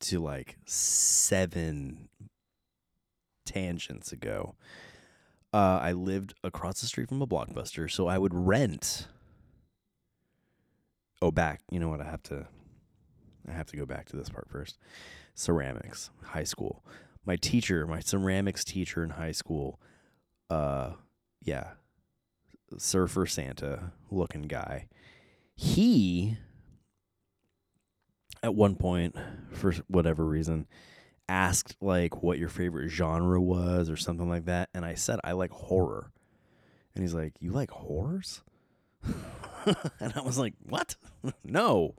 [0.00, 2.08] to like seven
[3.46, 4.54] tangents ago.
[5.52, 9.08] Uh, I lived across the street from a blockbuster, so I would rent
[11.22, 11.62] oh back.
[11.70, 12.00] You know what?
[12.00, 12.46] I have to
[13.48, 14.78] i have to go back to this part first.
[15.34, 16.84] Ceramics high school.
[17.24, 19.80] My teacher my ceramics teacher in high school
[20.48, 20.92] uh
[21.42, 21.70] yeah
[22.78, 24.88] surfer santa looking guy.
[25.54, 26.36] He
[28.42, 29.14] at one point
[29.52, 30.66] for whatever reason
[31.28, 35.32] asked like what your favorite genre was or something like that and i said i
[35.32, 36.10] like horror.
[36.94, 38.42] And he's like you like horrors
[40.00, 40.96] and I was like, what?
[41.44, 41.94] no.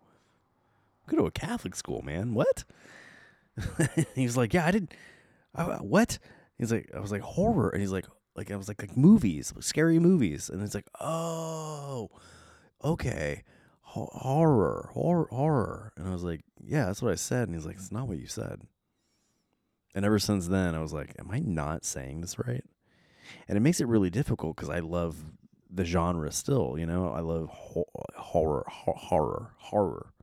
[1.08, 2.34] Go to a Catholic school, man.
[2.34, 2.64] What?
[4.16, 4.94] he was like, yeah, I didn't.
[5.56, 6.18] I, what?
[6.58, 9.54] He's like, I was like horror, and he's like, like I was like like movies,
[9.60, 12.10] scary movies, and it's like, oh,
[12.84, 13.44] okay,
[13.82, 17.66] Ho- horror, horror, horror, and I was like, yeah, that's what I said, and he's
[17.66, 18.62] like, it's not what you said.
[19.94, 22.64] And ever since then, I was like, am I not saying this right?
[23.50, 25.18] And it makes it really difficult because I love
[25.72, 26.76] the genre still.
[26.78, 30.14] You know, I love ho- horror, ho- horror, horror,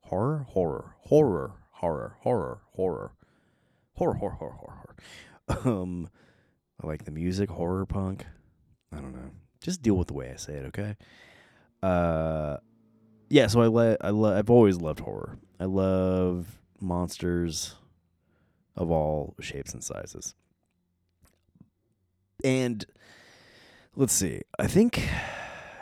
[0.00, 3.12] horror, horror, horror, horror, horror, horror,
[3.94, 4.96] horror, horror, horror, horror.
[5.64, 6.08] Um,
[6.82, 8.26] I like the music, horror punk.
[8.92, 9.30] I don't know.
[9.60, 10.96] Just deal with the way I say it, okay?
[11.82, 12.58] Uh,
[13.28, 13.46] yeah.
[13.48, 14.36] So I let I love.
[14.36, 15.38] I've always loved horror.
[15.58, 16.46] I love
[16.80, 17.74] monsters
[18.76, 20.34] of all shapes and sizes.
[22.44, 22.84] And
[23.98, 24.42] let's see.
[24.58, 25.08] I think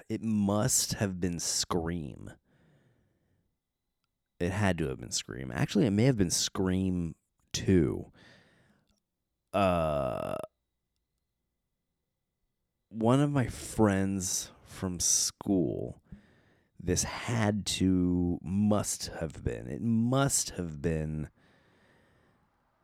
[0.09, 2.33] it must have been Scream.
[4.41, 5.53] It had to have been Scream.
[5.55, 7.15] Actually, it may have been Scream
[7.53, 8.07] 2.
[9.53, 10.35] Uh
[12.89, 16.01] one of my friends from school
[16.83, 21.29] this had to must have been it must have been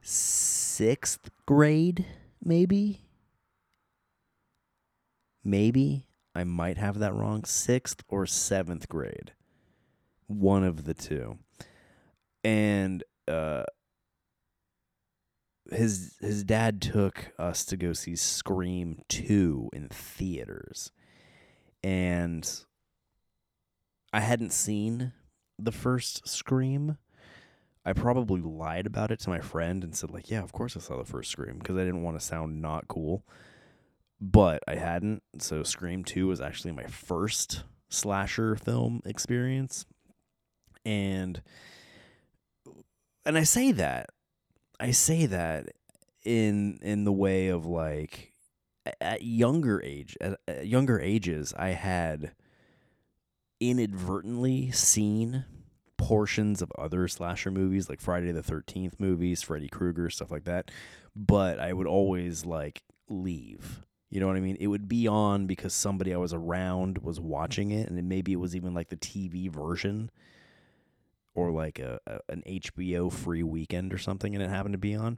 [0.03, 2.05] 6th grade
[2.45, 3.07] maybe
[5.45, 9.33] maybe I might have that wrong, sixth or seventh grade.
[10.27, 11.39] One of the two.
[12.45, 13.65] And uh
[15.71, 20.91] his his dad took us to go see Scream 2 in theaters.
[21.83, 22.49] And
[24.13, 25.13] I hadn't seen
[25.59, 26.99] the first Scream.
[27.85, 30.81] I probably lied about it to my friend and said like, "Yeah, of course I
[30.81, 33.25] saw the first Scream" because I didn't want to sound not cool
[34.23, 35.25] but I hadn't.
[35.39, 39.85] So Scream 2 was actually my first slasher film experience.
[40.87, 41.43] And
[43.27, 44.11] and I say that
[44.81, 45.71] I say that
[46.25, 48.33] in in the way of like
[49.01, 52.33] at younger age at, at younger ages I had
[53.61, 55.45] inadvertently seen
[55.97, 60.71] portions of other slasher movies like Friday the 13th movies, Freddy Krueger, stuff like that,
[61.15, 64.59] but I would always like leave you know what I mean?
[64.61, 68.37] It would be on because somebody I was around was watching it, and maybe it
[68.37, 70.11] was even like the TV version
[71.35, 74.95] or like a, a, an HBO free weekend or something, and it happened to be
[74.95, 75.17] on.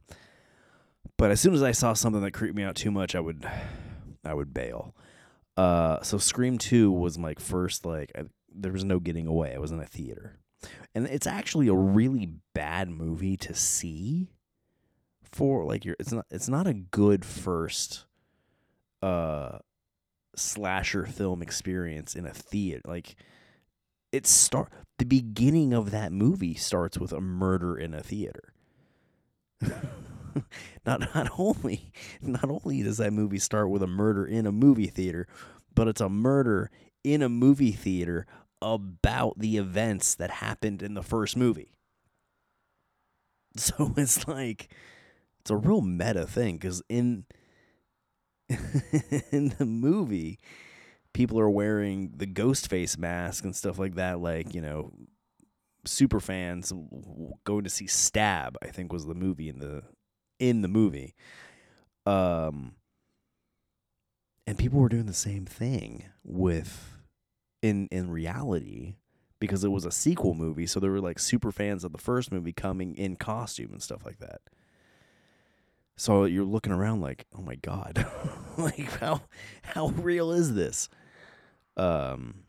[1.17, 3.45] But as soon as I saw something that creeped me out too much, I would
[4.23, 4.95] I would bail.
[5.57, 9.53] Uh, so Scream Two was my first like I, there was no getting away.
[9.53, 10.39] I was in a theater,
[10.95, 14.29] and it's actually a really bad movie to see
[15.21, 18.05] for like your it's not it's not a good first
[19.05, 19.59] uh
[20.35, 23.15] slasher film experience in a theater like
[24.11, 28.53] it start the beginning of that movie starts with a murder in a theater.
[30.85, 31.91] Not not only
[32.21, 35.27] not only does that movie start with a murder in a movie theater
[35.73, 36.69] but it's a murder
[37.03, 38.25] in a movie theater
[38.61, 41.71] about the events that happened in the first movie.
[43.57, 44.69] So it's like
[45.39, 47.25] it's a real meta thing because in
[49.31, 50.39] in the movie,
[51.13, 54.19] people are wearing the ghost face mask and stuff like that.
[54.19, 54.91] Like you know,
[55.85, 56.71] super fans
[57.43, 58.57] going to see Stab.
[58.61, 59.83] I think was the movie in the
[60.39, 61.15] in the movie.
[62.05, 62.75] Um,
[64.47, 66.99] and people were doing the same thing with
[67.61, 68.95] in in reality
[69.39, 72.31] because it was a sequel movie so there were like super fans of the first
[72.31, 74.41] movie coming in costume and stuff like that
[75.97, 78.05] so you're looking around like, oh my god,
[78.57, 79.21] like how
[79.61, 80.89] how real is this?
[81.77, 82.43] Um,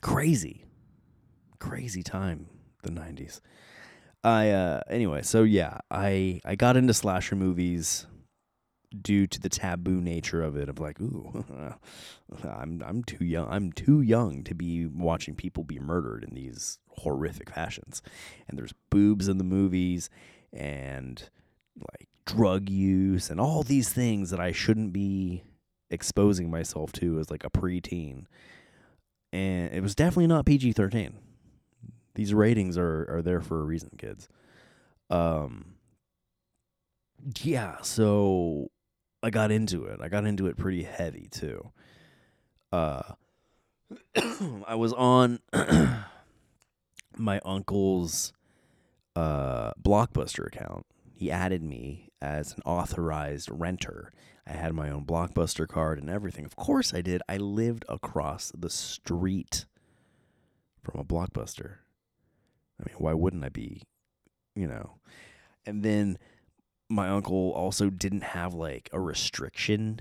[0.00, 0.64] crazy,
[1.58, 2.46] crazy time
[2.82, 3.40] the '90s.
[4.24, 8.06] I uh anyway, so yeah, I I got into slasher movies
[9.02, 11.44] due to the taboo nature of it of like ooh
[12.44, 16.78] I'm I'm too young I'm too young to be watching people be murdered in these
[16.88, 18.02] horrific fashions
[18.48, 20.08] and there's boobs in the movies
[20.54, 21.28] and
[21.76, 25.42] like drug use and all these things that I shouldn't be
[25.90, 28.26] exposing myself to as like a preteen.
[29.32, 31.14] And it was definitely not PG thirteen.
[32.14, 34.28] These ratings are are there for a reason, kids.
[35.10, 35.74] Um
[37.42, 38.70] yeah, so
[39.22, 40.00] I got into it.
[40.00, 41.72] I got into it pretty heavy too.
[42.70, 43.14] Uh
[44.66, 45.40] I was on
[47.16, 48.34] my uncle's
[49.16, 50.84] uh blockbuster account.
[51.14, 54.12] He added me as an authorized renter.
[54.46, 56.44] I had my own blockbuster card and everything.
[56.44, 57.22] Of course I did.
[57.28, 59.66] I lived across the street
[60.82, 61.76] from a blockbuster.
[62.80, 63.82] I mean, why wouldn't I be,
[64.54, 64.98] you know?
[65.66, 66.18] And then
[66.88, 70.00] my uncle also didn't have like a restriction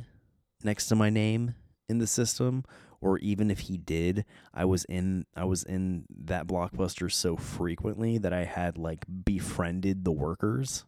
[0.63, 1.55] next to my name
[1.89, 2.63] in the system
[3.01, 8.17] or even if he did i was in i was in that blockbuster so frequently
[8.17, 10.85] that i had like befriended the workers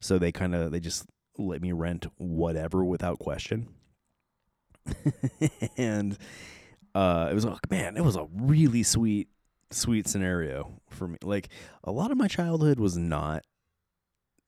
[0.00, 1.06] so they kind of they just
[1.38, 3.68] let me rent whatever without question.
[5.76, 6.18] and
[6.94, 9.28] uh, it was like, man, it was a really sweet,
[9.70, 11.18] sweet scenario for me.
[11.22, 11.48] Like
[11.84, 13.44] a lot of my childhood was not,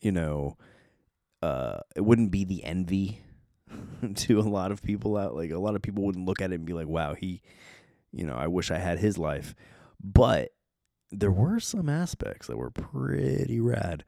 [0.01, 0.57] you know,
[1.43, 3.21] uh, it wouldn't be the envy
[4.15, 5.35] to a lot of people out.
[5.35, 7.43] Like a lot of people wouldn't look at it and be like, wow, he,
[8.13, 9.55] you know, I wish I had his life.
[10.03, 10.51] But
[11.11, 14.05] there were some aspects that were pretty rad.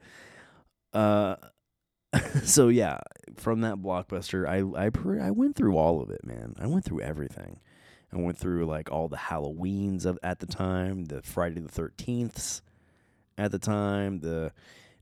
[0.94, 1.36] Uh,
[2.44, 3.00] so yeah,
[3.36, 6.54] from that blockbuster, I I pre- I went through all of it, man.
[6.58, 7.60] I went through everything.
[8.12, 12.60] I went through like all the Halloweens of at the time, the Friday the Thirteenths
[13.36, 14.52] at the time, the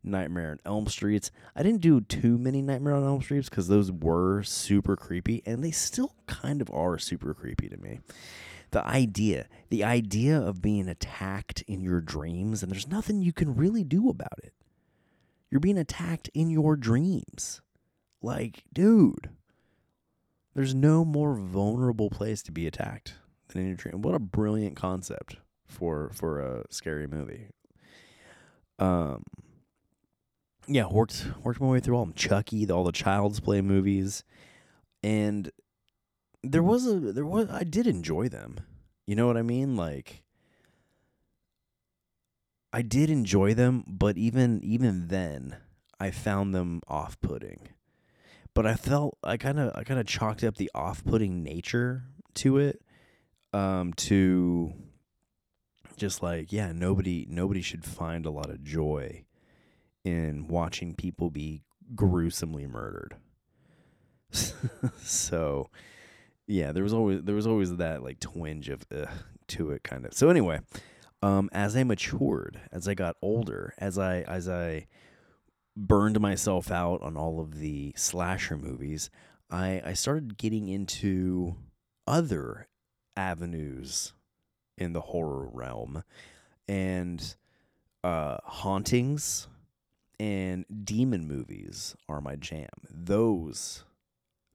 [0.02, 1.30] Nightmare on Elm Streets.
[1.54, 5.62] I didn't do too many Nightmare on Elm Streets because those were super creepy, and
[5.62, 8.00] they still kind of are super creepy to me.
[8.70, 13.54] The idea, the idea of being attacked in your dreams, and there's nothing you can
[13.54, 14.54] really do about it.
[15.52, 17.60] You're being attacked in your dreams.
[18.22, 19.28] Like, dude,
[20.54, 23.16] there's no more vulnerable place to be attacked
[23.48, 24.00] than in your dream.
[24.00, 25.36] What a brilliant concept
[25.66, 27.48] for for a scary movie.
[28.78, 29.24] Um,
[30.66, 34.24] yeah, worked worked my way through all them Chucky, all the Child's Play movies,
[35.02, 35.50] and
[36.42, 38.58] there was a there was I did enjoy them.
[39.06, 39.76] You know what I mean?
[39.76, 40.21] Like
[42.72, 45.56] I did enjoy them, but even even then,
[46.00, 47.68] I found them off-putting.
[48.54, 52.04] But I felt I kind of I kind of chalked up the off-putting nature
[52.34, 52.80] to it
[53.52, 54.72] um to
[55.96, 59.24] just like yeah, nobody nobody should find a lot of joy
[60.04, 61.62] in watching people be
[61.94, 63.16] gruesomely murdered.
[65.02, 65.68] so
[66.46, 68.84] yeah, there was always there was always that like twinge of
[69.48, 70.14] to it kind of.
[70.14, 70.60] So anyway,
[71.22, 74.86] um, as I matured, as I got older, as I as I
[75.76, 79.10] burned myself out on all of the slasher movies,
[79.50, 81.56] I I started getting into
[82.06, 82.66] other
[83.16, 84.12] avenues
[84.76, 86.02] in the horror realm,
[86.66, 87.36] and
[88.02, 89.46] uh, hauntings
[90.18, 92.68] and demon movies are my jam.
[92.90, 93.84] Those,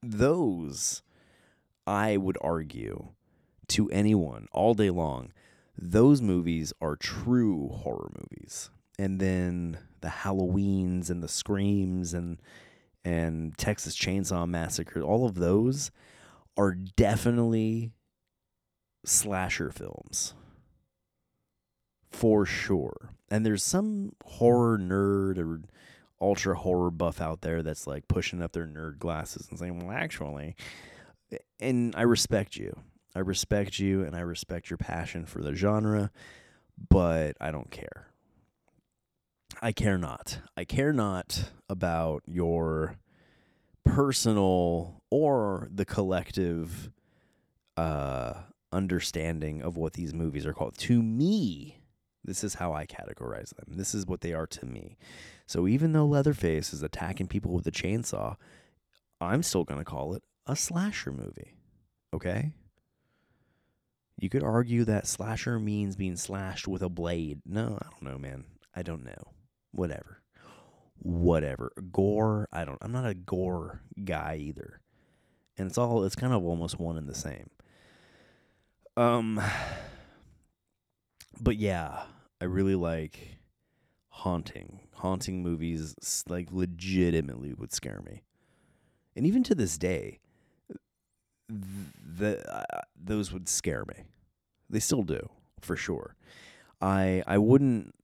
[0.02, 1.02] those,
[1.86, 3.08] I would argue
[3.68, 5.32] to anyone all day long
[5.78, 8.70] those movies are true horror movies.
[8.98, 12.38] and then the Halloweens and the Screams and
[13.04, 15.90] and Texas Chainsaw Massacre, all of those
[16.56, 17.92] are definitely
[19.04, 20.34] slasher films.
[22.10, 23.14] For sure.
[23.30, 25.62] And there's some horror nerd or
[26.20, 29.96] ultra horror buff out there that's like pushing up their nerd glasses and saying, "Well,
[29.96, 30.56] actually,"
[31.30, 32.76] eh, and I respect you.
[33.18, 36.12] I respect you and I respect your passion for the genre,
[36.88, 38.06] but I don't care.
[39.60, 40.38] I care not.
[40.56, 42.94] I care not about your
[43.84, 46.92] personal or the collective
[47.76, 48.34] uh,
[48.70, 50.78] understanding of what these movies are called.
[50.78, 51.80] To me,
[52.22, 53.76] this is how I categorize them.
[53.76, 54.96] This is what they are to me.
[55.44, 58.36] So even though Leatherface is attacking people with a chainsaw,
[59.20, 61.56] I'm still going to call it a slasher movie.
[62.14, 62.52] Okay?
[64.18, 67.40] You could argue that slasher means being slashed with a blade.
[67.46, 68.44] No, I don't know, man.
[68.74, 69.32] I don't know.
[69.70, 70.22] Whatever.
[70.98, 71.72] Whatever.
[71.92, 74.80] Gore, I don't I'm not a gore guy either.
[75.56, 77.48] And it's all it's kind of almost one and the same.
[78.96, 79.40] Um
[81.40, 82.02] but yeah,
[82.40, 83.38] I really like
[84.08, 84.80] haunting.
[84.94, 88.24] Haunting movies like legitimately would scare me.
[89.14, 90.18] And even to this day,
[91.48, 94.04] the uh, those would scare me.
[94.70, 95.28] They still do,
[95.60, 96.14] for sure.
[96.80, 97.94] I I wouldn't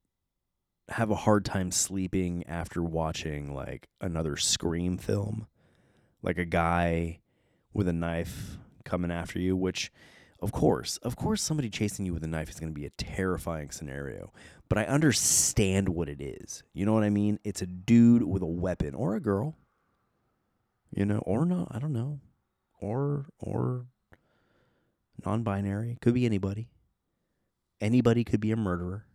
[0.88, 5.46] have a hard time sleeping after watching like another Scream film,
[6.22, 7.20] like a guy
[7.72, 9.90] with a knife coming after you, which
[10.40, 12.90] of course, of course somebody chasing you with a knife is going to be a
[12.90, 14.32] terrifying scenario,
[14.68, 16.62] but I understand what it is.
[16.74, 17.38] You know what I mean?
[17.44, 19.56] It's a dude with a weapon or a girl.
[20.94, 22.20] You know, or not, I don't know.
[22.80, 23.86] Or or
[25.24, 26.68] non-binary, could be anybody.
[27.80, 29.06] Anybody could be a murderer.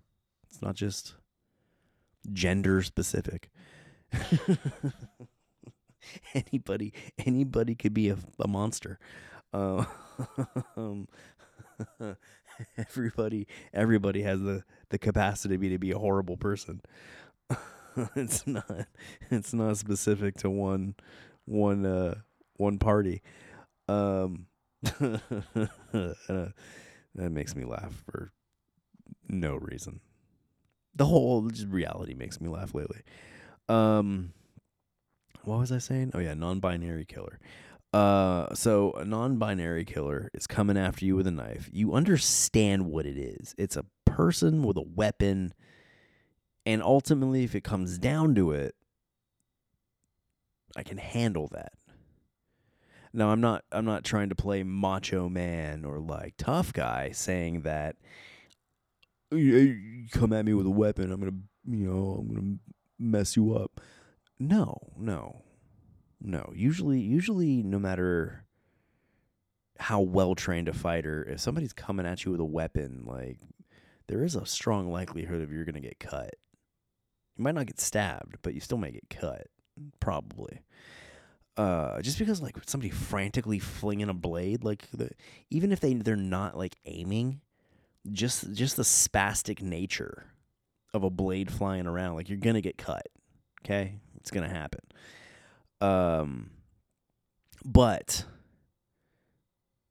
[0.49, 1.15] It's not just
[2.31, 3.49] gender specific.
[6.33, 6.93] anybody
[7.25, 8.99] anybody could be a, a monster.
[9.53, 9.85] Uh,
[12.77, 16.81] everybody everybody has the the capacity to be, to be a horrible person.
[18.15, 18.87] it's not
[19.29, 20.95] it's not specific to one
[21.45, 22.15] one uh
[22.57, 23.21] one party.
[23.89, 24.47] Um
[25.01, 26.49] uh,
[27.15, 28.31] that makes me laugh for
[29.27, 29.99] no reason.
[30.95, 33.01] The whole reality makes me laugh lately.
[33.67, 34.33] Um
[35.43, 36.11] what was I saying?
[36.13, 37.39] Oh yeah, non-binary killer.
[37.91, 41.69] Uh, so a non-binary killer is coming after you with a knife.
[41.71, 43.55] You understand what it is.
[43.57, 45.53] It's a person with a weapon,
[46.65, 48.75] and ultimately, if it comes down to it,
[50.75, 51.73] I can handle that.
[53.11, 53.63] Now, I'm not.
[53.71, 57.95] I'm not trying to play macho man or like tough guy, saying that
[59.31, 61.31] you come at me with a weapon, I'm gonna,
[61.67, 62.55] you know, I'm gonna
[62.97, 63.79] mess you up.
[64.39, 65.43] No, no,
[66.21, 66.51] no.
[66.55, 68.45] Usually, usually, no matter
[69.79, 73.39] how well trained a fighter, if somebody's coming at you with a weapon, like
[74.07, 76.35] there is a strong likelihood of you're gonna get cut.
[77.37, 79.47] You might not get stabbed, but you still may get cut,
[79.99, 80.61] probably.
[81.57, 85.09] Uh, just because like somebody frantically flinging a blade, like the,
[85.49, 87.41] even if they they're not like aiming,
[88.11, 90.25] just just the spastic nature
[90.93, 93.07] of a blade flying around, like you're gonna get cut.
[93.63, 94.79] Okay, it's gonna happen.
[95.81, 96.51] Um,
[97.65, 98.25] but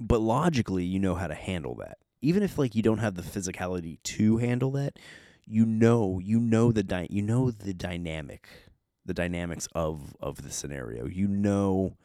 [0.00, 1.98] but logically, you know how to handle that.
[2.20, 4.98] Even if like you don't have the physicality to handle that,
[5.44, 8.48] you know you know the dy- you know the dynamic,
[9.08, 11.06] the dynamics of of the scenario.
[11.06, 11.96] You know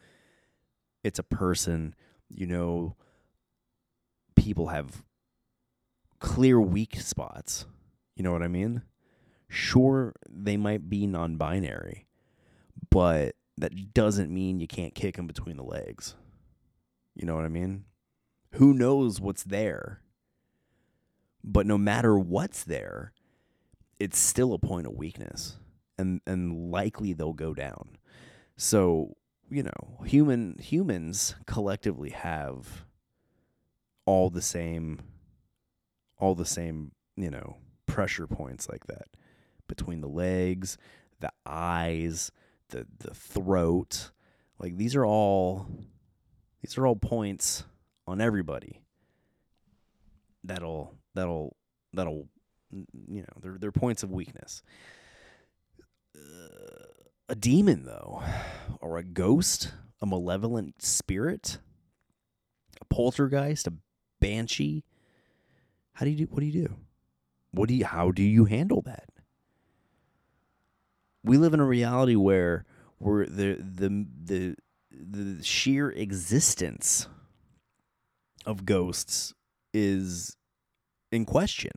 [1.04, 1.94] it's a person.
[2.30, 2.96] You know
[4.36, 5.04] people have
[6.20, 7.66] clear weak spots.
[8.16, 8.82] You know what I mean?
[9.50, 12.08] Sure, they might be non binary,
[12.90, 16.16] but that doesn't mean you can't kick them between the legs.
[17.14, 17.84] You know what I mean?
[18.54, 20.02] Who knows what's there?
[21.44, 23.12] But no matter what's there,
[24.00, 25.58] it's still a point of weakness.
[25.98, 27.98] And and likely they'll go down.
[28.58, 29.16] So,
[29.50, 32.86] you know, human humans collectively have
[34.06, 35.00] all the same
[36.18, 39.08] all the same, you know, pressure points like that
[39.68, 40.78] between the legs,
[41.20, 42.32] the eyes,
[42.70, 44.12] the the throat.
[44.60, 45.68] Like these are all
[46.62, 47.66] these are all points
[48.08, 48.82] on everybody.
[50.44, 51.56] That'll that'll
[51.94, 52.28] that'll
[52.72, 54.64] you know, they're they're points of weakness.
[56.16, 56.86] Uh,
[57.30, 58.22] a demon though,
[58.82, 61.60] or a ghost, a malevolent spirit,
[62.82, 63.74] a poltergeist, a
[64.20, 64.84] banshee,
[65.94, 66.76] how do you do what do you do?
[67.52, 69.10] What do you how do you handle that?
[71.24, 72.66] we live in a reality where
[73.00, 74.56] where the the the
[74.92, 77.08] the sheer existence
[78.46, 79.34] of ghosts
[79.74, 80.36] is
[81.12, 81.72] in question.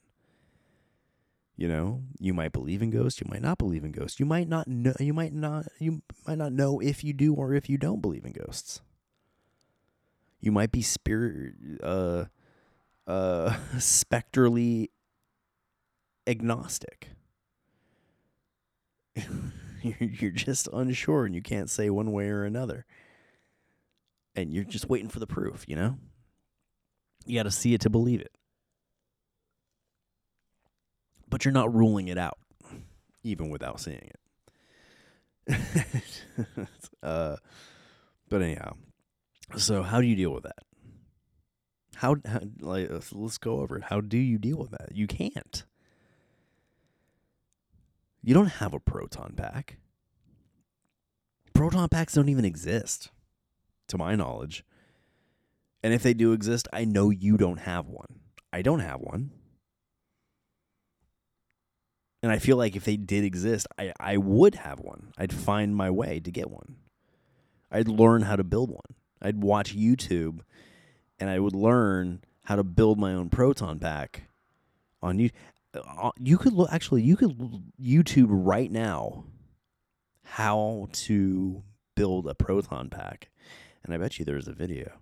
[1.56, 4.20] You know, you might believe in ghosts, you might not believe in ghosts.
[4.20, 7.54] You might not know you might not you might not know if you do or
[7.54, 8.82] if you don't believe in ghosts.
[10.40, 12.26] You might be spirit uh
[13.06, 14.90] uh spectrally
[16.26, 17.08] agnostic.
[19.82, 22.84] you're just unsure and you can't say one way or another.
[24.34, 25.96] And you're just waiting for the proof, you know?
[27.24, 28.32] You got to see it to believe it.
[31.28, 32.38] But you're not ruling it out,
[33.22, 34.10] even without seeing
[35.48, 35.56] it.
[37.02, 37.36] uh,
[38.28, 38.74] but anyhow,
[39.56, 40.64] so how do you deal with that?
[41.96, 43.84] How, how like let's go over it.
[43.84, 44.90] How do you deal with that?
[44.94, 45.64] You can't.
[48.22, 49.78] You don't have a proton pack.
[51.54, 53.10] Proton packs don't even exist,
[53.88, 54.64] to my knowledge.
[55.82, 58.20] And if they do exist, I know you don't have one.
[58.52, 59.30] I don't have one.
[62.22, 65.12] And I feel like if they did exist, I, I would have one.
[65.18, 66.76] I'd find my way to get one.
[67.70, 68.94] I'd learn how to build one.
[69.20, 70.40] I'd watch YouTube
[71.18, 74.24] and I would learn how to build my own proton pack
[75.02, 75.30] on you.
[75.74, 77.36] Uh, you could look actually you could
[77.80, 79.24] YouTube right now
[80.22, 81.62] how to
[81.94, 83.30] build a proton pack,
[83.84, 84.92] and I bet you there's a video.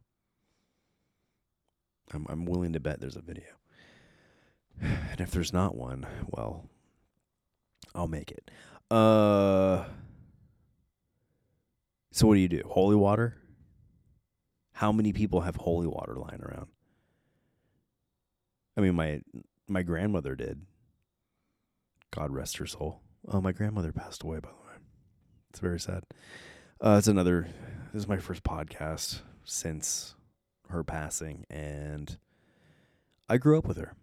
[2.13, 3.47] I'm I'm willing to bet there's a video.
[5.11, 6.69] And if there's not one, well,
[7.95, 8.51] I'll make it.
[8.91, 9.85] Uh
[12.13, 12.63] So what do you do?
[12.67, 13.37] Holy water?
[14.73, 16.69] How many people have holy water lying around?
[18.77, 19.23] I mean my
[19.69, 20.63] my grandmother did.
[22.11, 23.01] God rest her soul.
[23.27, 24.77] Oh, my grandmother passed away, by the way.
[25.51, 26.05] It's very sad.
[26.81, 27.49] Uh, it's another.
[27.93, 30.15] This is my first podcast since
[30.69, 32.19] her passing, and
[33.29, 33.95] I grew up with her.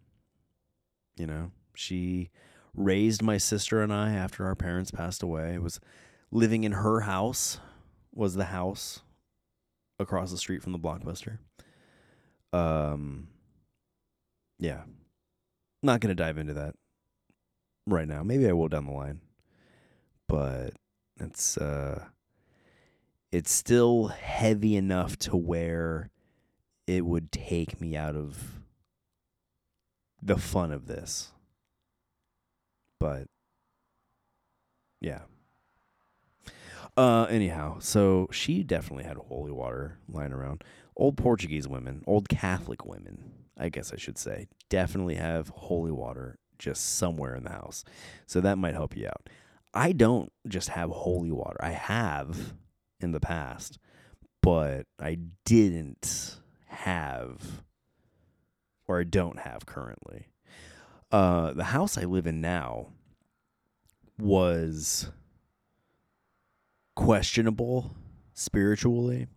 [1.18, 2.32] You know, she
[2.76, 5.58] raised my sister and I after our parents passed away.
[5.58, 5.80] Was
[6.32, 7.60] living in her house
[8.14, 9.02] was the house
[10.00, 11.40] across the street from the blockbuster.
[12.54, 13.28] Um,
[14.60, 14.82] yeah,
[15.82, 16.76] not to dive into that
[17.88, 18.24] right now.
[18.24, 19.22] Maybe I will down the line.
[20.28, 20.74] But
[21.20, 22.06] it's uh
[23.32, 26.10] it's still heavy enough to where
[26.88, 28.60] it would take me out of
[30.22, 31.32] the fun of this.
[33.02, 33.26] But
[35.02, 35.22] yeah.
[36.96, 40.64] Uh anyhow, so she definitely had holy water lying around.
[40.96, 46.38] Old Portuguese women, old Catholic women, I guess I should say, definitely have holy water
[46.60, 47.84] just somewhere in the house.
[48.28, 49.28] So that might help you out.
[49.74, 51.58] I don't just have holy water.
[51.60, 52.54] I have
[53.00, 53.80] in the past,
[54.44, 56.38] but I didn't
[56.68, 57.64] have
[58.88, 60.28] or I don't have currently.
[61.12, 62.88] Uh, the house I live in now
[64.18, 65.10] was
[66.96, 67.96] questionable
[68.34, 69.28] spiritually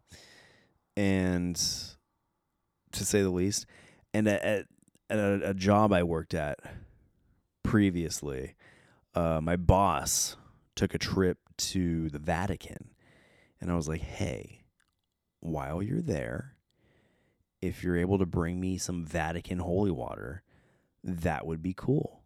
[0.97, 1.57] and
[2.93, 3.66] to say the least
[4.12, 4.66] and at,
[5.11, 6.61] at, a, a job I worked at
[7.64, 8.55] previously,
[9.16, 10.37] uh, my boss
[10.77, 12.91] took a trip to the Vatican.
[13.61, 14.62] And I was like, hey,
[15.41, 16.55] while you're there,
[17.61, 20.43] if you're able to bring me some Vatican holy water,
[21.05, 22.22] that would be cool.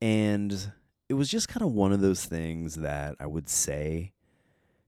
[0.00, 0.72] And
[1.08, 4.12] it was just kind of one of those things that I would say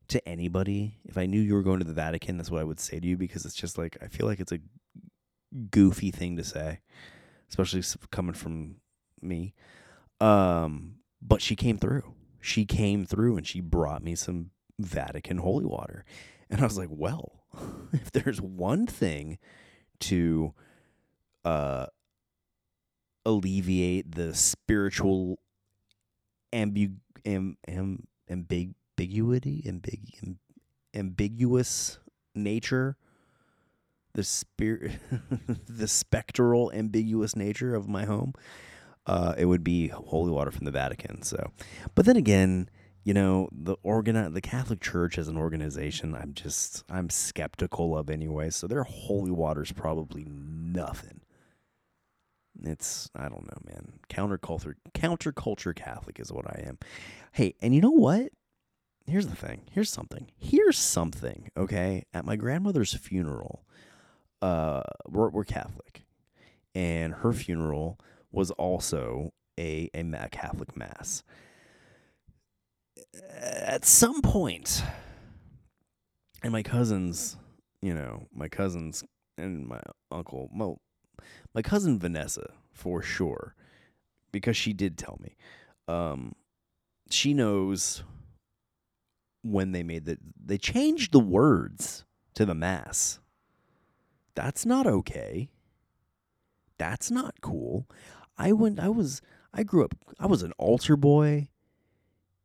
[0.09, 0.99] to anybody.
[1.05, 3.07] If I knew you were going to the Vatican, that's what I would say to
[3.07, 4.61] you because it's just like, I feel like it's a
[5.71, 6.81] goofy thing to say,
[7.49, 8.77] especially coming from
[9.21, 9.55] me.
[10.21, 12.15] Um, but she came through.
[12.41, 16.05] She came through and she brought me some Vatican holy water.
[16.49, 17.45] And I was like, well,
[17.93, 19.39] if there's one thing
[20.01, 20.55] to
[21.45, 21.87] uh,
[23.25, 25.39] alleviate the spiritual
[26.53, 30.37] ambu- am- am- ambig- ambiguity, ambig- amb-
[30.95, 31.99] ambiguous
[32.35, 32.97] nature
[34.13, 34.93] the spirit
[35.69, 38.35] the spectral ambiguous nature of my home
[39.07, 41.23] uh, it would be holy water from the Vatican.
[41.23, 41.51] So,
[41.95, 42.69] but then again,
[43.03, 48.11] you know, the organ the Catholic Church as an organization, I'm just I'm skeptical of
[48.11, 48.51] anyway.
[48.51, 51.23] So their holy water's probably nothing.
[52.65, 54.01] It's I don't know, man.
[54.09, 56.79] Counterculture counterculture Catholic is what I am.
[57.33, 58.31] Hey, and you know what?
[59.07, 59.63] Here's the thing.
[59.73, 60.31] Here's something.
[60.37, 61.51] Here's something.
[61.57, 63.65] Okay, at my grandmother's funeral,
[64.43, 66.05] uh, we're, we're Catholic,
[66.75, 67.99] and her funeral
[68.31, 71.25] was also a, a Catholic mass.
[73.41, 74.83] at some point,
[76.43, 77.37] and my cousins,
[77.83, 79.05] you know, my cousins
[79.39, 79.81] and my
[80.11, 80.73] uncle, my,
[81.55, 83.55] my cousin Vanessa, for sure,
[84.33, 85.37] because she did tell me.
[85.89, 86.35] Um,
[87.11, 88.05] she knows
[89.43, 93.19] when they made the they changed the words to the mass.
[94.35, 95.51] That's not okay.
[96.79, 97.87] That's not cool.
[98.39, 99.21] I went I was
[99.53, 101.49] I grew up I was an altar boy.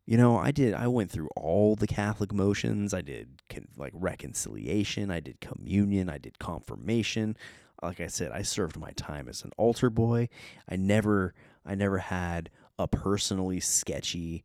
[0.06, 2.94] You know, I did I went through all the Catholic motions.
[2.94, 3.42] I did
[3.78, 7.38] like reconciliation, I did communion, I did confirmation.
[7.82, 10.30] Like I said, I served my time as an altar boy.
[10.68, 11.34] I never
[11.66, 14.44] I never had a personally sketchy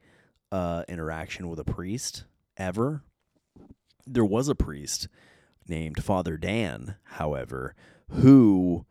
[0.53, 2.25] uh, interaction with a priest
[2.57, 3.03] ever.
[4.07, 5.09] There was a priest
[5.69, 7.75] named Father Dan, however,
[8.11, 8.87] who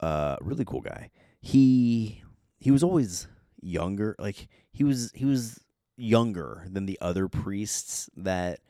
[0.00, 1.10] uh really cool guy.
[1.40, 2.22] He
[2.58, 3.28] he was always
[3.60, 5.60] younger, like he was he was
[5.96, 8.60] younger than the other priests that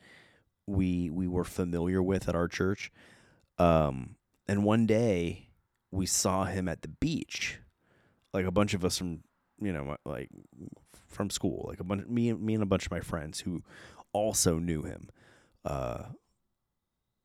[0.65, 2.91] we we were familiar with at our church.
[3.57, 4.15] Um
[4.47, 5.49] and one day
[5.91, 7.59] we saw him at the beach.
[8.33, 9.21] Like a bunch of us from,
[9.59, 10.29] you know, like
[11.07, 13.63] from school, like a bunch me me and a bunch of my friends who
[14.13, 15.09] also knew him.
[15.65, 16.03] Uh,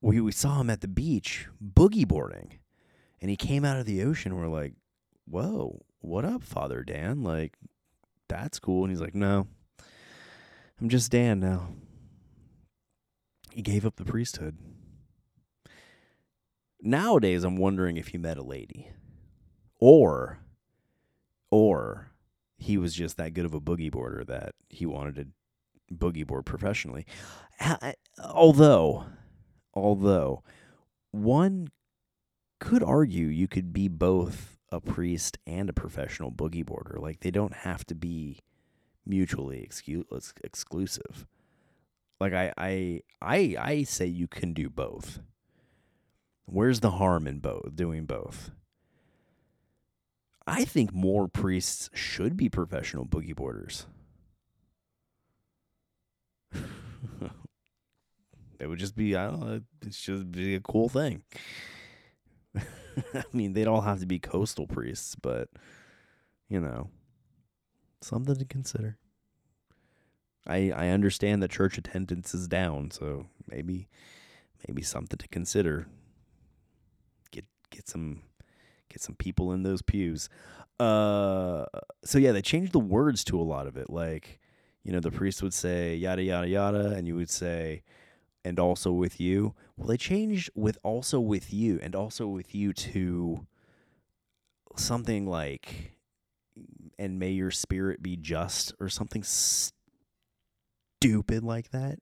[0.01, 2.59] we we saw him at the beach boogie boarding,
[3.21, 4.37] and he came out of the ocean.
[4.37, 4.75] We're like,
[5.27, 7.23] "Whoa, what up, Father Dan?
[7.23, 7.57] Like,
[8.29, 9.47] that's cool." And he's like, "No,
[10.81, 11.69] I'm just Dan now."
[13.53, 14.57] He gave up the priesthood.
[16.83, 18.91] Nowadays, I'm wondering if he met a lady,
[19.79, 20.41] or,
[21.51, 22.11] or
[22.59, 25.27] he was just that good of a boogie boarder that he wanted to
[25.95, 27.07] boogie board professionally.
[28.23, 29.07] Although,
[29.75, 30.43] although
[31.13, 31.69] one
[32.59, 36.99] could argue you could be both a priest and a professional boogie boarder.
[36.99, 38.41] Like they don't have to be
[39.05, 39.69] mutually
[40.43, 41.27] exclusive.
[42.21, 45.21] Like I, I, I, I say you can do both.
[46.47, 48.51] Where's the harm in both doing both?
[50.47, 53.87] I think more priests should be professional boogie boarders.
[58.59, 61.23] it would just be I don't know, it's just be a cool thing.
[62.57, 65.49] I mean, they'd all have to be coastal priests, but
[66.49, 66.91] you know,
[68.01, 68.99] something to consider.
[70.47, 73.89] I I understand that church attendance is down, so maybe
[74.67, 75.87] maybe something to consider.
[77.73, 78.23] Get some
[78.89, 80.29] get some people in those pews.
[80.79, 81.65] Uh
[82.05, 84.39] so yeah, they changed the words to a lot of it like
[84.85, 87.83] you know, the priest would say yada yada yada, and you would say,
[88.45, 89.55] and also with you.
[89.77, 93.47] Well, they changed with also with you and also with you to
[94.77, 95.93] something like,
[96.99, 99.85] and may your spirit be just or something stupid
[101.45, 101.99] like that.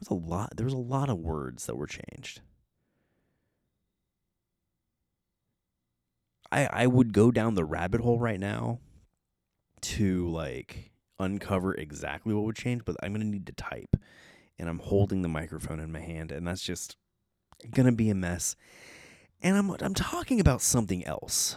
[0.00, 0.56] There's a lot.
[0.56, 2.40] There was a lot of words that were changed.
[6.54, 8.78] I I would go down the rabbit hole right now
[9.82, 13.96] to like uncover exactly what would change, but I'm to need to type.
[14.58, 16.96] And I'm holding the microphone in my hand, and that's just
[17.86, 18.54] to be a mess.
[19.42, 21.56] And I'm I'm talking about something else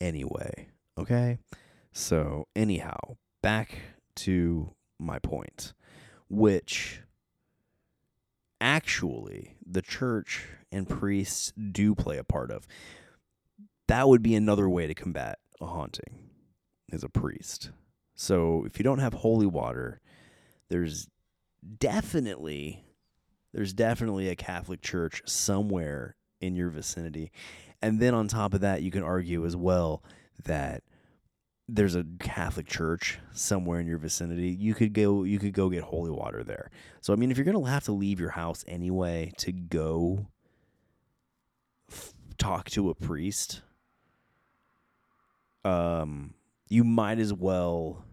[0.00, 1.38] anyway, okay?
[1.92, 3.78] So, anyhow, back
[4.16, 5.74] to my point,
[6.28, 7.02] which
[8.60, 12.66] actually the church and priests do play a part of.
[13.90, 16.30] That would be another way to combat a haunting
[16.92, 17.70] is a priest.
[18.14, 20.00] So if you don't have holy water,
[20.68, 21.08] there's
[21.80, 22.84] definitely
[23.52, 27.32] there's definitely a Catholic church somewhere in your vicinity.
[27.82, 30.04] And then on top of that, you can argue as well
[30.44, 30.84] that
[31.66, 34.50] there's a Catholic church somewhere in your vicinity.
[34.50, 36.70] You could go you could go get holy water there.
[37.00, 40.28] So I mean if you're going to have to leave your house anyway to go
[41.90, 43.62] f- talk to a priest,
[45.64, 46.34] um
[46.68, 48.04] you might as well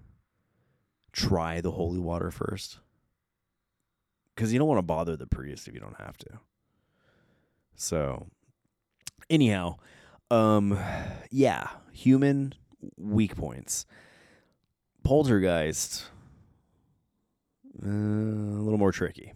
[1.13, 2.79] try the holy water first.
[4.35, 6.39] Because you don't want to bother the priest if you don't have to.
[7.75, 8.27] So,
[9.29, 9.77] anyhow,
[10.29, 10.79] um,
[11.31, 12.53] yeah, human
[12.97, 13.85] weak points.
[15.03, 16.05] Poltergeist,
[17.83, 19.33] uh, a little more tricky.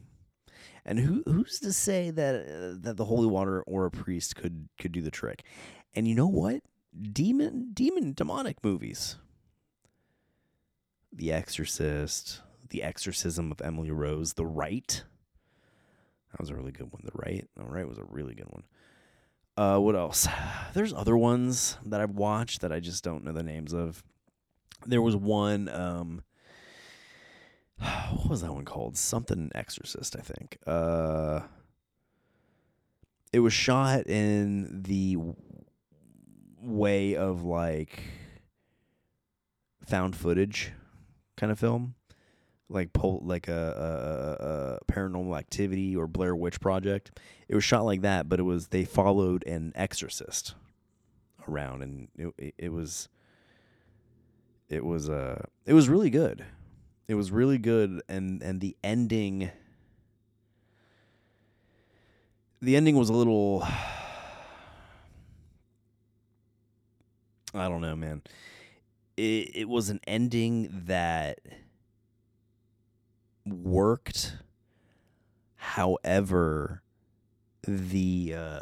[0.84, 4.68] And who who's to say that uh, that the holy water or a priest could
[4.80, 5.43] could do the trick?
[5.93, 6.62] And you know what?
[7.00, 9.18] Demon demon demonic movies
[11.14, 15.04] the Exorcist, The Exorcism of Emily Rose, The Rite.
[16.32, 17.02] That was a really good one.
[17.04, 18.64] The Rite, The Rite was a really good one.
[19.58, 20.28] Uh, what else?
[20.74, 24.04] There's other ones that I've watched that I just don't know the names of.
[24.86, 25.68] There was one.
[25.70, 26.24] Um,
[27.78, 28.98] what was that one called?
[28.98, 30.58] Something Exorcist, I think.
[30.66, 31.42] Uh,
[33.34, 35.18] it was shot in the
[36.62, 38.03] way of like
[39.86, 40.72] found footage
[41.38, 41.95] kind of film,
[42.70, 43.51] like pol- like a,
[44.39, 47.20] a, a Paranormal Activity or Blair Witch Project.
[47.47, 50.53] It was shot like that, but it was they followed an exorcist
[51.47, 53.09] around, and it it, it was
[54.70, 56.45] it was uh it was really good.
[57.07, 59.51] It was really good, and and the ending.
[62.62, 63.68] The ending was a little.
[67.54, 68.22] I don't know, man.
[69.18, 71.39] It it was an ending that
[73.45, 74.38] worked.
[75.56, 76.82] However,
[77.64, 78.62] the uh,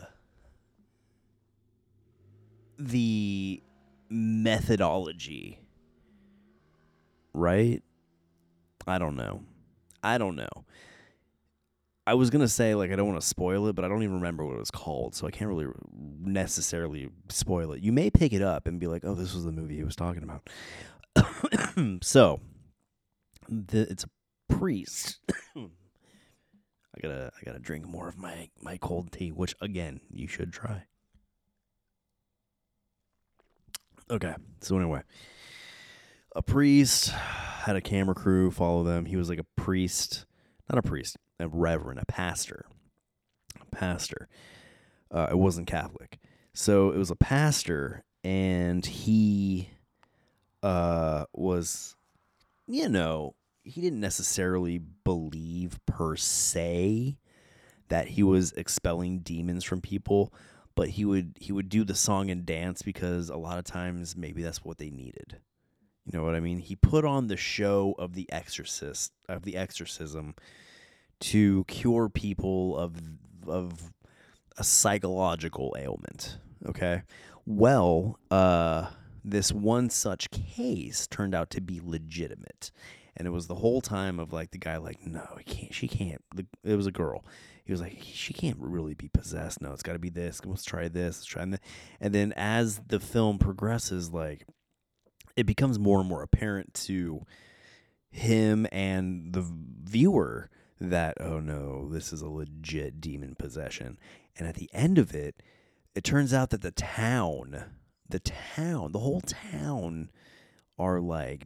[2.77, 3.61] the
[4.09, 5.59] methodology,
[7.33, 7.81] right?
[8.87, 9.43] I don't know.
[10.03, 10.49] I don't know.
[12.09, 14.15] I was gonna say like I don't want to spoil it, but I don't even
[14.15, 17.83] remember what it was called, so I can't really necessarily spoil it.
[17.83, 19.95] You may pick it up and be like, "Oh, this was the movie he was
[19.95, 20.49] talking about."
[22.01, 22.39] so,
[23.47, 24.09] the, it's a
[24.51, 25.19] priest.
[25.55, 30.51] I gotta I gotta drink more of my my cold tea, which again you should
[30.51, 30.85] try.
[34.09, 35.03] Okay, so anyway,
[36.35, 39.05] a priest had a camera crew follow them.
[39.05, 40.25] He was like a priest,
[40.71, 42.65] not a priest, a reverend, a pastor,
[43.59, 44.27] a pastor.
[45.11, 46.19] Uh, it wasn't Catholic,
[46.53, 49.69] so it was a pastor, and he
[50.61, 51.95] uh, was,
[52.67, 57.17] you know, he didn't necessarily believe per se
[57.87, 60.31] that he was expelling demons from people
[60.79, 64.15] but he would he would do the song and dance because a lot of times
[64.15, 65.35] maybe that's what they needed.
[66.05, 66.59] You know what i mean?
[66.59, 70.35] He put on the show of the exorcist of the exorcism
[71.19, 72.95] to cure people of
[73.47, 73.91] of
[74.57, 77.03] a psychological ailment okay?
[77.45, 78.87] Well uh
[79.23, 82.71] this one such case turned out to be legitimate.
[83.15, 85.87] And it was the whole time of like the guy like no he can't she
[85.87, 86.23] can't.
[86.63, 87.25] It was a girl.
[87.65, 89.61] He was like she can't really be possessed.
[89.61, 90.41] No it's got to be this.
[90.45, 91.17] Let's try this.
[91.17, 91.61] Let's try that
[91.99, 94.45] and then as the film progresses like
[95.35, 97.25] it becomes more and more apparent to
[98.11, 99.45] him and the
[99.83, 100.49] viewer
[100.79, 103.97] that oh no this is a legit demon possession.
[104.37, 105.41] And at the end of it
[105.95, 107.65] it turns out that the town
[108.07, 110.09] the town the whole town
[110.77, 111.45] are like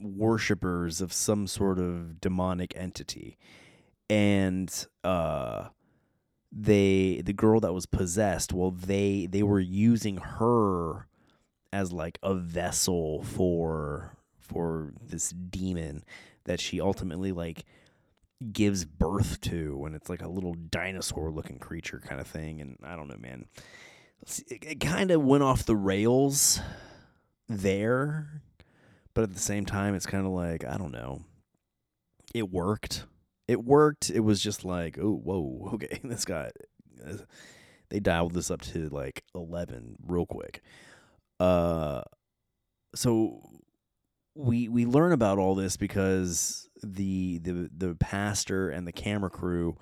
[0.00, 3.38] worshippers of some sort of demonic entity.
[4.08, 5.68] And uh
[6.52, 11.06] they the girl that was possessed well they they were using her
[11.72, 16.02] as like a vessel for for this demon
[16.44, 17.64] that she ultimately like
[18.52, 22.78] gives birth to and it's like a little dinosaur looking creature kind of thing and
[22.82, 23.46] i don't know man.
[24.48, 26.60] It, it kind of went off the rails
[27.48, 28.42] there
[29.12, 31.22] but at the same time it's kind of like i don't know.
[32.32, 33.06] It worked.
[33.48, 34.08] It worked.
[34.10, 36.50] It was just like oh whoa okay this guy
[37.88, 40.62] they dialed this up to like 11 real quick.
[41.38, 42.02] Uh
[42.94, 43.42] so
[44.34, 49.76] we we learn about all this because the the the pastor and the camera crew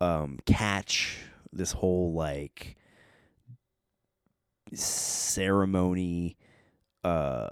[0.00, 1.18] um catch
[1.52, 2.76] this whole like
[4.74, 6.36] ceremony
[7.04, 7.48] uh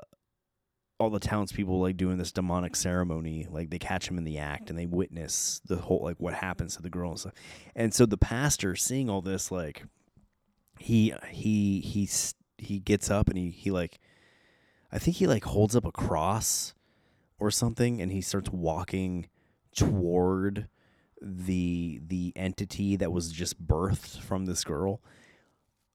[0.98, 4.70] all the townspeople like doing this demonic ceremony like they catch him in the act
[4.70, 7.34] and they witness the whole like what happens to the girl and stuff.
[7.74, 9.84] And so the pastor seeing all this like
[10.78, 12.08] he he he
[12.58, 13.98] he gets up and he he like
[14.90, 16.74] i think he like holds up a cross
[17.38, 19.28] or something and he starts walking
[19.74, 20.68] toward
[21.20, 25.00] the the entity that was just birthed from this girl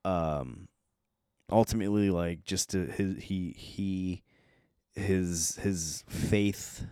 [0.05, 0.67] um
[1.51, 4.23] ultimately like just to his he he
[4.93, 6.85] his his faith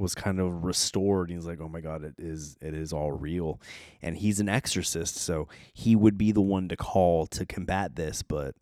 [0.00, 1.30] was kind of restored.
[1.30, 3.60] He's like, "Oh my God, it is it is all real,"
[4.02, 8.22] and he's an exorcist, so he would be the one to call to combat this.
[8.22, 8.54] But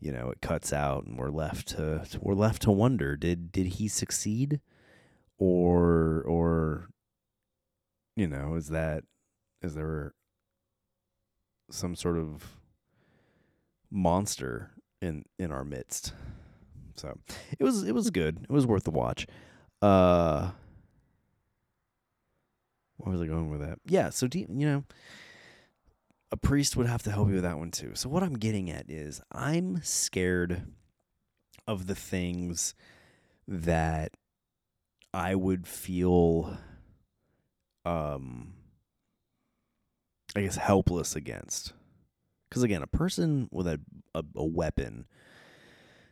[0.00, 3.66] you know, it cuts out, and we're left to we're left to wonder: did did
[3.66, 4.60] he succeed,
[5.38, 6.88] or or
[8.16, 9.04] you know, is that
[9.62, 10.14] is there
[11.70, 12.56] some sort of
[13.90, 16.12] monster in in our midst?
[16.94, 17.18] So
[17.58, 18.40] it was it was good.
[18.42, 19.26] It was worth the watch.
[19.82, 20.50] Uh,
[22.96, 23.78] where was I going with that?
[23.86, 24.10] Yeah.
[24.10, 24.84] So you know,
[26.32, 27.92] a priest would have to help you with that one too.
[27.94, 30.62] So what I'm getting at is I'm scared
[31.66, 32.74] of the things
[33.46, 34.12] that
[35.14, 36.58] I would feel
[37.84, 38.54] um
[40.34, 41.72] I guess helpless against.
[42.50, 43.80] Cuz again, a person with a,
[44.14, 45.06] a a weapon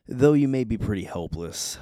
[0.07, 1.79] though you may be pretty helpless,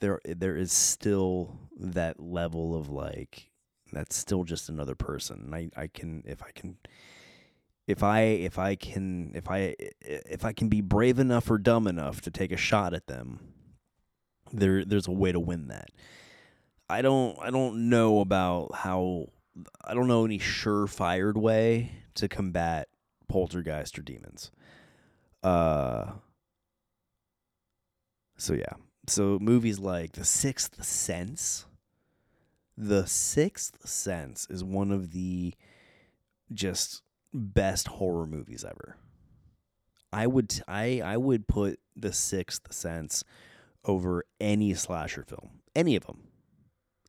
[0.00, 3.50] there there is still that level of like
[3.92, 5.50] that's still just another person.
[5.52, 6.76] I I can if I can
[7.92, 11.86] if I if I can if I if I can be brave enough or dumb
[11.86, 13.38] enough to take a shot at them,
[14.50, 15.90] there there's a way to win that.
[16.88, 19.26] I don't I don't know about how
[19.84, 22.88] I don't know any surefired way to combat
[23.28, 24.50] poltergeist or demons.
[25.42, 26.12] Uh
[28.36, 28.74] so yeah.
[29.06, 31.66] So movies like The Sixth Sense.
[32.76, 35.54] The Sixth Sense is one of the
[36.52, 38.96] just best horror movies ever.
[40.12, 43.24] I would I I would put The Sixth Sense
[43.84, 45.60] over any slasher film.
[45.74, 46.28] Any of them.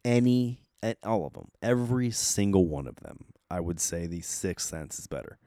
[0.05, 1.49] Any and all of them.
[1.61, 3.25] Every single one of them.
[3.49, 5.37] I would say The Sixth Sense is better.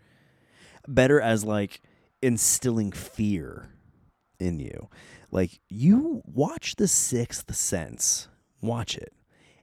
[0.86, 1.80] Better as like
[2.22, 3.70] instilling fear
[4.38, 4.88] in you.
[5.30, 8.28] Like you watch The Sixth Sense,
[8.60, 9.12] watch it,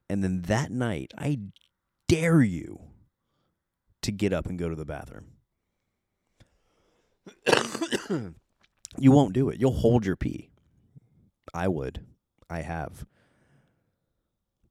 [0.10, 1.40] and then that night, I
[2.08, 2.80] dare you
[4.04, 5.26] to get up and go to the bathroom.
[8.98, 9.60] you won't do it.
[9.60, 10.50] You'll hold your pee.
[11.54, 12.06] I would.
[12.50, 13.06] I have.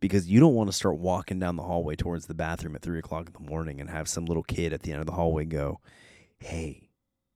[0.01, 2.99] Because you don't want to start walking down the hallway towards the bathroom at three
[2.99, 5.45] o'clock in the morning and have some little kid at the end of the hallway
[5.45, 5.81] go,
[6.39, 6.91] Hey,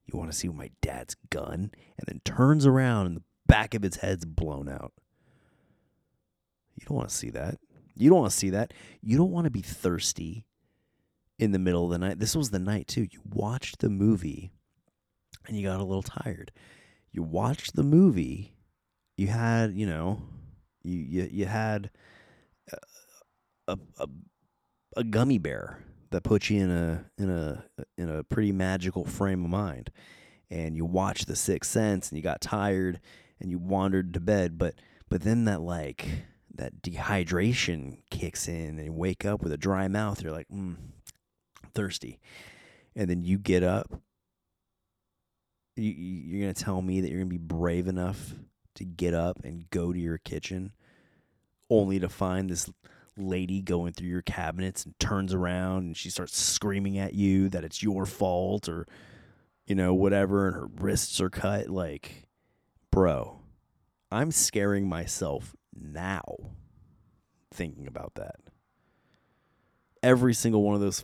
[0.05, 1.71] you want to see my dad's gun?
[1.97, 4.91] And then turns around and the back of its head's blown out.
[6.75, 7.57] You don't want to see that.
[7.95, 8.73] You don't want to see that.
[9.01, 10.45] You don't want to be thirsty
[11.39, 12.19] in the middle of the night.
[12.19, 13.07] This was the night too.
[13.11, 14.51] You watched the movie
[15.47, 16.51] and you got a little tired.
[17.11, 18.53] You watched the movie.
[19.15, 20.21] You had, you know,
[20.83, 21.89] you you, you had
[23.67, 24.07] a, a
[24.95, 27.63] a gummy bear that puts you in a in a
[27.97, 29.91] in a pretty magical frame of mind.
[30.49, 33.01] And you watched The Sixth Sense and you got tired
[33.39, 34.75] and you wandered to bed, but
[35.09, 36.07] but then that like
[36.55, 40.21] that dehydration kicks in and you wake up with a dry mouth.
[40.21, 40.75] You're like, mm,
[41.77, 42.19] thirsty,
[42.95, 44.01] and then you get up.
[45.75, 48.33] You, you're gonna tell me that you're gonna be brave enough
[48.75, 50.73] to get up and go to your kitchen,
[51.69, 52.69] only to find this
[53.15, 57.63] lady going through your cabinets and turns around and she starts screaming at you that
[57.63, 58.85] it's your fault or
[59.65, 61.67] you know whatever and her wrists are cut.
[61.67, 62.27] Like
[62.91, 63.39] bro
[64.11, 66.23] i'm scaring myself now
[67.57, 68.35] thinking about that.
[70.03, 71.03] Every single one of those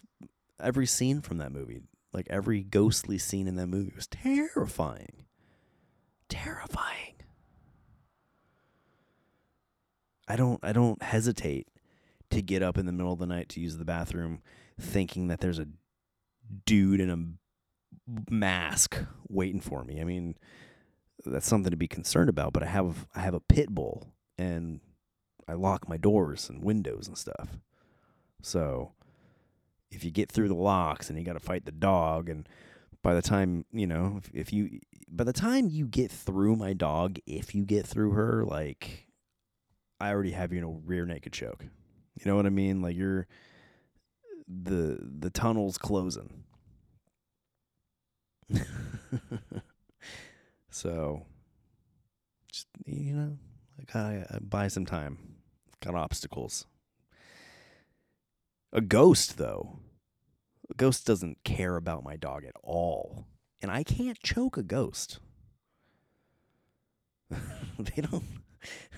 [0.64, 1.82] every scene from that movie
[2.14, 5.26] like every ghostly scene in that movie was terrifying
[6.30, 7.16] terrifying
[10.28, 11.68] i don't i don't hesitate
[12.30, 14.41] to get up in the middle of the night to use the bathroom
[14.80, 15.68] thinking that there's a
[16.66, 18.97] dude in a mask
[19.30, 20.01] waiting for me.
[20.01, 20.36] I mean,
[21.26, 24.07] that's something to be concerned about, but I have I have a pit bull
[24.38, 24.80] and
[25.47, 27.57] I lock my doors and windows and stuff.
[28.41, 28.91] So,
[29.93, 32.47] if you get through the locks and you got to fight the dog and
[33.03, 34.79] by the time, you know, if, if you
[35.09, 39.07] by the time you get through my dog, if you get through her, like
[39.99, 41.65] I already have you in a rear naked choke.
[42.15, 42.81] You know what I mean?
[42.81, 43.27] Like you're
[44.47, 46.43] the the tunnel's closing.
[50.69, 51.25] so
[52.51, 53.37] just you know,
[53.77, 55.17] like I gotta buy some time.
[55.81, 56.65] Got obstacles.
[58.71, 59.79] A ghost though.
[60.70, 63.26] A ghost doesn't care about my dog at all.
[63.61, 65.20] And I can't choke a ghost.
[67.80, 68.26] they don't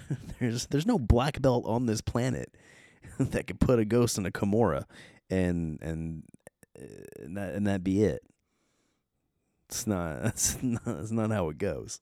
[0.39, 2.55] there's there's no black belt on this planet
[3.19, 4.85] that could put a ghost in a Kimura
[5.29, 6.23] and and
[6.79, 6.85] uh,
[7.19, 8.21] and that and that be it.
[9.67, 12.01] It's not that's not that's not how it goes.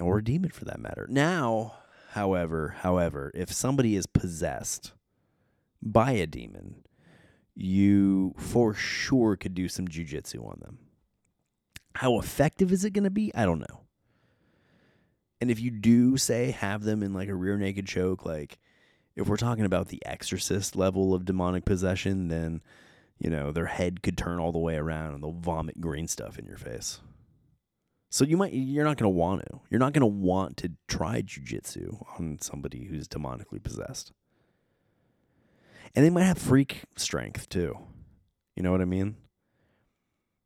[0.00, 1.06] Or a demon for that matter.
[1.08, 1.74] Now,
[2.10, 4.92] however, however, if somebody is possessed
[5.80, 6.82] by a demon,
[7.54, 10.78] you for sure could do some jujitsu on them.
[11.96, 13.32] How effective is it going to be?
[13.34, 13.82] I don't know.
[15.40, 18.58] And if you do say have them in like a rear naked choke, like
[19.14, 22.62] if we're talking about the exorcist level of demonic possession, then
[23.18, 26.38] you know, their head could turn all the way around and they'll vomit green stuff
[26.38, 27.00] in your face.
[28.10, 29.60] So you might you're not going to want to.
[29.70, 34.12] You're not going to want to try jujitsu on somebody who's demonically possessed.
[35.94, 37.78] And they might have freak strength too.
[38.56, 39.16] You know what I mean?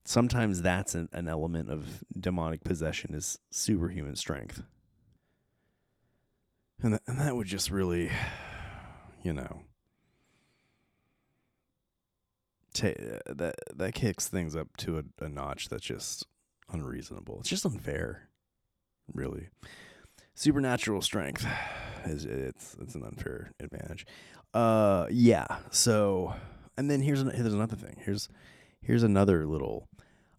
[0.05, 4.63] Sometimes that's an, an element of demonic possession is superhuman strength.
[6.83, 8.11] and th- and that would just really,
[9.23, 9.63] you know,
[12.73, 16.27] ta- uh, that that kicks things up to a, a notch that's just
[16.71, 17.39] unreasonable.
[17.41, 18.29] It's just unfair,
[19.13, 19.49] really.
[20.35, 21.47] Supernatural strength
[22.07, 24.07] is it's it's an unfair advantage.
[24.59, 25.47] Uh, yeah.
[25.71, 26.35] So,
[26.77, 27.95] and then here's an, here's another thing.
[28.05, 28.29] Here's
[28.83, 29.87] here's another little.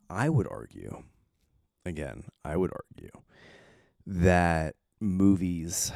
[0.09, 1.03] I would argue,
[1.86, 3.11] again, I would argue
[4.05, 5.93] that movies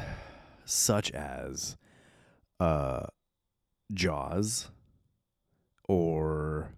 [0.63, 1.75] such as
[2.61, 3.07] uh
[3.93, 4.69] Jaws
[5.89, 6.69] or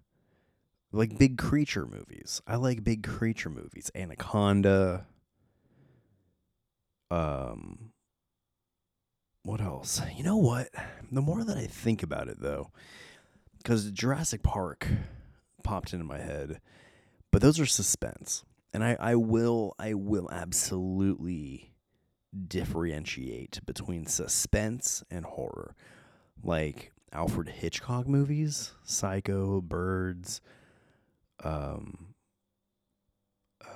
[0.90, 2.42] like big creature movies.
[2.44, 3.88] I like big creature movies.
[3.94, 5.06] Anaconda.
[7.08, 7.92] Um
[9.46, 10.02] what else?
[10.16, 10.68] You know what?
[11.12, 12.72] The more that I think about it though,
[13.64, 14.88] cuz Jurassic Park
[15.62, 16.60] popped into my head,
[17.30, 18.44] but those are suspense.
[18.72, 21.72] And I I will I will absolutely
[22.48, 25.76] differentiate between suspense and horror.
[26.42, 30.40] Like Alfred Hitchcock movies, Psycho, Birds,
[31.44, 32.14] um,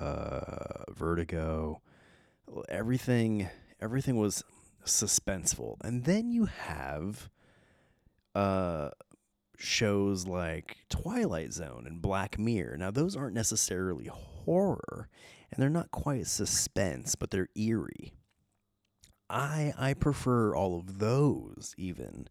[0.01, 1.81] uh, Vertigo,
[2.69, 3.49] everything,
[3.81, 4.43] everything was
[4.85, 5.77] suspenseful.
[5.83, 7.31] And then you have,
[8.35, 8.91] uh,
[9.61, 12.79] shows like Twilight Zone and Black Mirror.
[12.79, 15.09] Now, those aren't necessarily horror,
[15.51, 18.15] and they're not quite suspense, but they're eerie.
[19.29, 22.29] I I prefer all of those even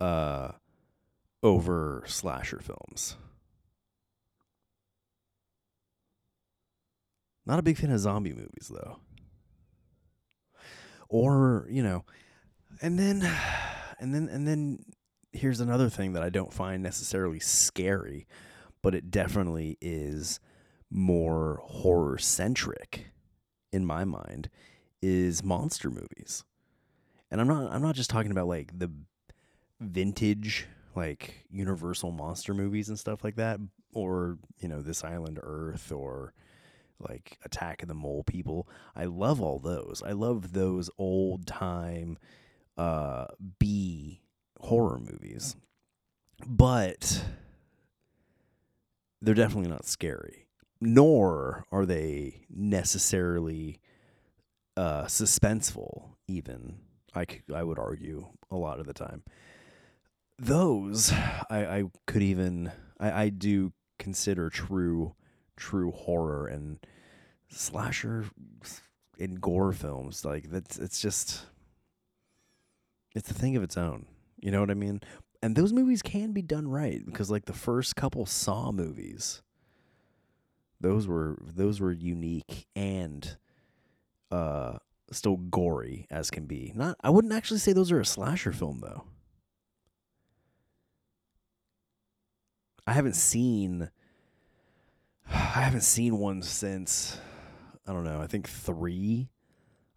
[0.00, 0.52] uh
[1.42, 3.16] over slasher films.
[7.44, 8.98] Not a big fan of zombie movies though.
[11.12, 12.06] Or, you know,
[12.80, 13.22] and then
[13.98, 14.82] and then and then
[15.32, 18.26] here's another thing that I don't find necessarily scary,
[18.80, 20.40] but it definitely is
[20.90, 23.08] more horror centric
[23.72, 24.48] in my mind
[25.02, 26.44] is monster movies.
[27.30, 28.90] And I'm not I'm not just talking about like the
[29.80, 33.60] vintage like universal monster movies and stuff like that
[33.92, 36.32] or, you know, This Island Earth or
[37.08, 38.68] like Attack of the Mole People.
[38.94, 40.02] I love all those.
[40.04, 42.18] I love those old time
[42.76, 43.26] uh
[43.58, 44.22] B
[44.60, 45.56] horror movies.
[46.46, 47.24] But
[49.20, 50.46] they're definitely not scary.
[50.80, 53.78] Nor are they necessarily
[54.76, 56.78] uh, suspenseful, even
[57.14, 59.22] I, c- I would argue a lot of the time.
[60.38, 65.14] Those I, I could even I, I do consider true
[65.56, 66.78] true horror and
[67.48, 68.24] slasher
[69.18, 71.44] and gore films like that's it's just
[73.14, 74.06] it's a thing of its own.
[74.40, 75.00] You know what I mean?
[75.42, 79.42] And those movies can be done right because like the first couple Saw movies
[80.80, 83.36] those were those were unique and
[84.30, 84.78] uh
[85.10, 86.72] still gory as can be.
[86.74, 89.04] Not I wouldn't actually say those are a slasher film though.
[92.86, 93.90] I haven't seen
[95.28, 97.18] I haven't seen one since
[97.86, 99.28] I don't know, I think 3.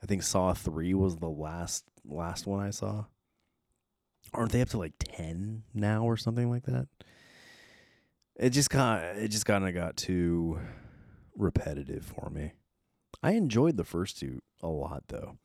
[0.01, 3.05] I think Saw 3 was the last last one I saw.
[4.33, 6.87] Aren't they up to like 10 now or something like that?
[8.35, 10.59] It just kind it just kind of got too
[11.35, 12.53] repetitive for me.
[13.23, 15.37] I enjoyed the first two a lot though.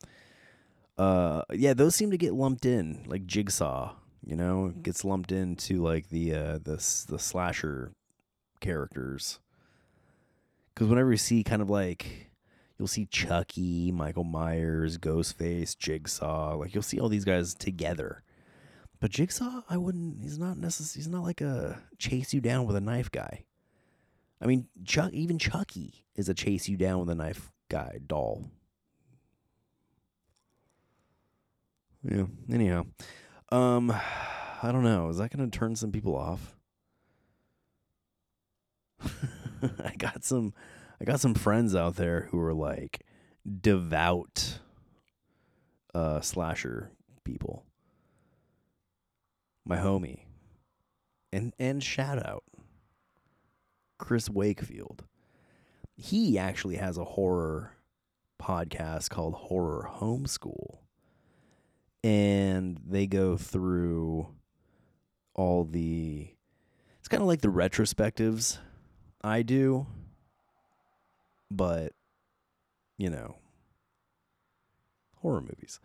[0.98, 3.94] Uh yeah, those seem to get lumped in like Jigsaw,
[4.24, 7.92] you know, gets lumped into like the uh the the slasher
[8.60, 9.38] characters.
[10.74, 12.30] Cuz whenever you see kind of like
[12.78, 18.22] you'll see Chucky, Michael Myers, Ghostface, Jigsaw, like you'll see all these guys together.
[19.00, 22.76] But Jigsaw, I wouldn't he's not necess- he's not like a chase you down with
[22.76, 23.44] a knife guy.
[24.40, 28.50] I mean, Chuck even Chucky is a chase you down with a knife guy doll.
[32.02, 32.24] Yeah.
[32.50, 32.86] Anyhow,
[33.50, 33.90] um,
[34.62, 35.08] I don't know.
[35.08, 36.56] Is that to turn some people off?
[39.84, 40.54] I got some,
[41.00, 43.04] I got some friends out there who are like
[43.60, 44.60] devout,
[45.94, 46.90] uh, slasher
[47.24, 47.64] people.
[49.66, 50.20] My homie,
[51.32, 52.44] and and shout out,
[53.98, 55.04] Chris Wakefield.
[55.96, 57.76] He actually has a horror
[58.40, 60.78] podcast called Horror Homeschool.
[62.02, 64.28] And they go through
[65.34, 66.30] all the
[66.98, 68.58] it's kind of like the retrospectives
[69.22, 69.86] I do,
[71.50, 71.92] but
[72.98, 73.36] you know,
[75.16, 75.80] horror movies.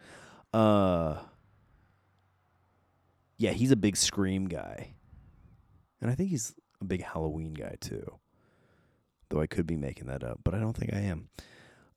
[0.53, 1.19] Uh
[3.37, 4.93] yeah, he's a big Scream guy.
[6.01, 8.19] And I think he's a big Halloween guy too.
[9.29, 11.29] Though I could be making that up, but I don't think I am.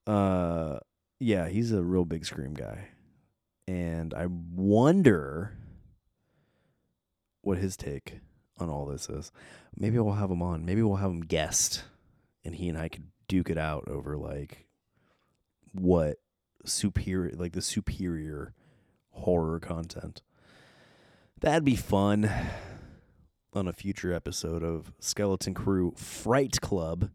[0.07, 0.79] Uh
[1.21, 2.89] yeah, he's a real big Scream guy.
[3.67, 5.57] and I wonder
[7.43, 8.21] what his take
[8.59, 9.33] on all this is.
[9.77, 10.05] Maybe hmm.
[10.05, 10.65] we'll have him on.
[10.65, 11.85] Maybe we'll have him guest,
[12.45, 14.67] and he and I could duke it out over like
[15.73, 16.17] what
[16.65, 18.55] superior, like the superior
[19.11, 20.23] horror content.
[21.41, 22.31] That'd be fun
[23.53, 27.11] on a future episode of Skeleton Crue Fright Club,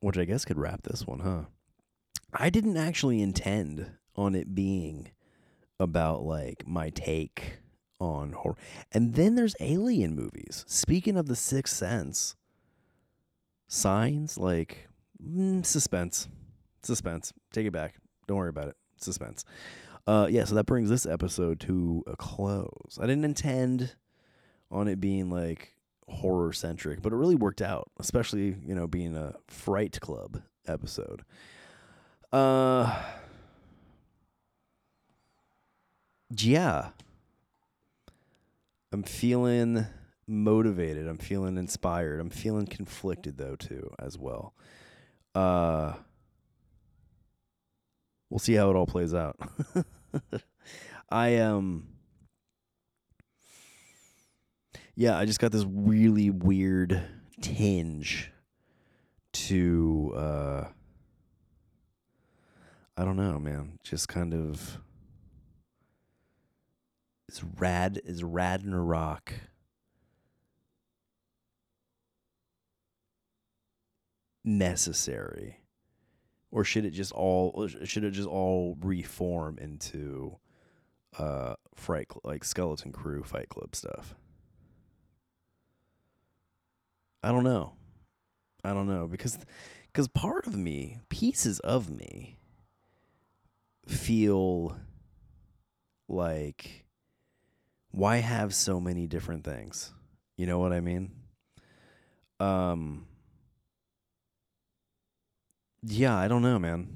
[0.00, 1.42] which I guess could wrap this one, huh?
[2.32, 5.10] I didn't actually intend on it being
[5.78, 7.58] about like my take
[7.98, 8.56] on horror.
[8.92, 10.64] And then there's alien movies.
[10.66, 12.36] Speaking of the Sixth Sense,
[13.68, 14.88] signs like
[15.22, 16.28] mm, suspense,
[16.82, 17.32] suspense.
[17.52, 17.94] Take it back.
[18.26, 18.76] Don't worry about it.
[18.98, 19.44] Suspense.
[20.06, 20.44] Uh, yeah.
[20.44, 22.98] So that brings this episode to a close.
[23.00, 23.96] I didn't intend
[24.70, 25.74] on it being like
[26.08, 27.90] horror centric, but it really worked out.
[27.98, 31.24] Especially you know being a Fright Club episode.
[32.32, 33.02] Uh.
[36.30, 36.88] Yeah,
[38.92, 39.86] I'm feeling
[40.26, 41.06] motivated.
[41.06, 42.20] I'm feeling inspired.
[42.20, 44.54] I'm feeling conflicted though too as well.
[45.34, 45.94] Uh
[48.30, 49.38] we'll see how it all plays out.
[51.10, 51.88] I um
[54.94, 57.02] Yeah, I just got this really weird
[57.42, 58.32] tinge
[59.32, 60.64] to uh
[62.96, 63.78] I don't know, man.
[63.84, 64.78] Just kind of
[67.28, 69.32] is rad is Radnarok
[74.44, 75.60] necessary.
[76.50, 80.38] Or should it just all should it just all reform into
[81.18, 84.14] uh fright like skeleton crue fight club stuff?
[87.22, 87.74] I don't know.
[88.64, 89.38] I don't know because
[89.92, 92.38] because part of me pieces of me
[93.86, 94.76] feel
[96.08, 96.85] like
[97.96, 99.90] why have so many different things?
[100.36, 101.12] You know what I mean?
[102.38, 103.06] Um
[105.82, 106.88] Yeah, I don't know, man.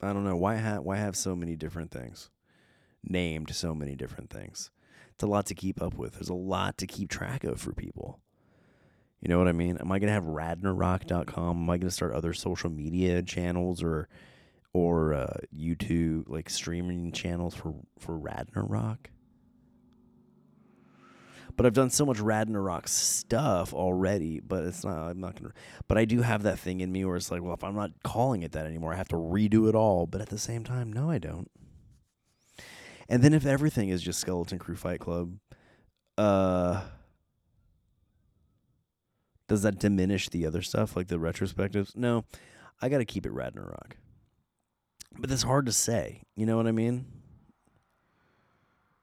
[0.00, 2.30] I don't know why ha- why have so many different things
[3.04, 4.70] named so many different things.
[5.12, 6.14] It's a lot to keep up with.
[6.14, 8.20] There's a lot to keep track of for people.
[9.20, 9.76] You know what I mean?
[9.76, 11.62] Am I gonna have Radnarok.com?
[11.62, 14.08] Am I gonna start other social media channels or
[14.72, 19.10] or uh, YouTube like streaming channels for for Radnarok?
[21.60, 25.52] But I've done so much Radnarok stuff already, but it's not, I'm not to,
[25.88, 27.90] but I do have that thing in me where it's like, well, if I'm not
[28.02, 30.06] calling it that anymore, I have to redo it all.
[30.06, 31.50] But at the same time, no, I don't.
[33.10, 35.34] And then if everything is just Skeleton Crue Fight Club,
[36.16, 36.80] uh,
[39.46, 41.94] does that diminish the other stuff, like the retrospectives?
[41.94, 42.24] No,
[42.80, 43.92] I got to keep it Radnarok.
[45.18, 46.22] But that's hard to say.
[46.36, 47.04] You know what I mean?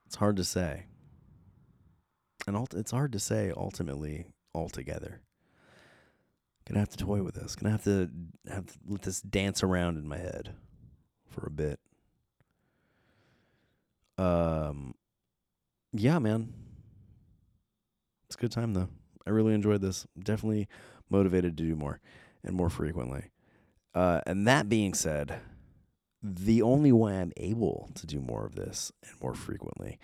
[0.08, 0.86] It's hard to say
[2.48, 4.26] and it's hard to say ultimately
[4.56, 5.22] altogether.
[6.66, 7.56] Gonna have to toy with this.
[7.56, 8.10] Gonna have to
[8.50, 10.54] have to let this dance around in my head
[11.30, 11.80] for a bit.
[14.18, 14.96] Um,
[15.94, 16.54] yeah, man,
[18.26, 18.90] it's a good time though.
[19.26, 20.08] I really enjoyed this.
[20.18, 20.68] Definitely
[21.10, 22.00] motivated to do more
[22.44, 23.32] and more frequently.
[23.94, 25.40] Uh, and that being said,
[26.22, 30.00] the only way I'm able to do more of this and more frequently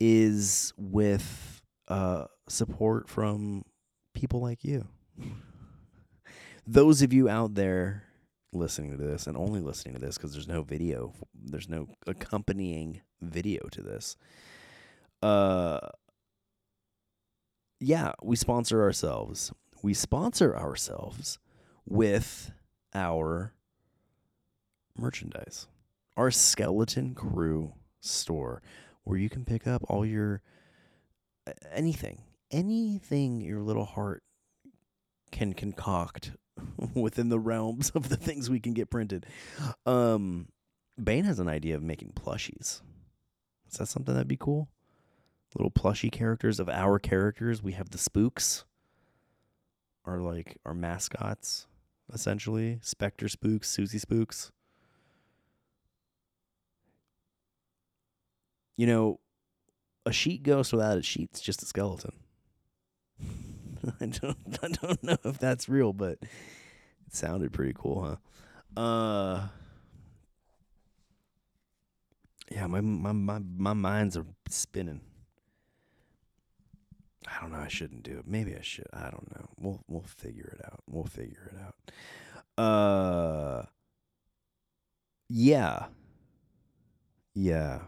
[0.00, 3.64] is with uh, support from
[4.14, 4.86] people like you.
[6.66, 8.04] Those of you out there
[8.52, 13.00] listening to this and only listening to this because there's no video, there's no accompanying
[13.20, 14.16] video to this.
[15.22, 15.80] Uh,
[17.80, 19.52] yeah, we sponsor ourselves.
[19.82, 21.38] We sponsor ourselves
[21.84, 22.52] with
[22.94, 23.54] our
[24.96, 25.66] merchandise,
[26.16, 28.62] our Skeleton Crue store,
[29.04, 30.42] where you can pick up all your
[31.70, 34.22] anything, anything your little heart
[35.30, 36.32] can concoct
[36.94, 39.26] within the realms of the things we can get printed.
[39.86, 40.48] Um,
[41.02, 42.82] Bane has an idea of making plushies.
[43.70, 44.68] Is that something that'd be cool?
[45.56, 47.62] Little plushy characters of our characters.
[47.62, 48.64] We have the spooks,
[50.04, 51.66] are like our mascots,
[52.12, 52.78] essentially.
[52.82, 54.50] Spectre spooks, Susie spooks.
[58.76, 59.20] You know,
[60.06, 62.12] a sheet ghost without a sheet's just a skeleton.
[64.00, 66.28] I don't I don't know if that's real, but it
[67.14, 68.18] sounded pretty cool,
[68.76, 68.80] huh?
[68.80, 69.48] Uh
[72.50, 75.00] Yeah, my my my my minds are spinning.
[77.26, 78.26] I don't know, I shouldn't do it.
[78.26, 78.88] Maybe I should.
[78.92, 79.46] I don't know.
[79.60, 80.80] We'll we'll figure it out.
[80.88, 82.62] We'll figure it out.
[82.64, 83.66] Uh
[85.28, 85.86] Yeah.
[87.34, 87.80] yeah.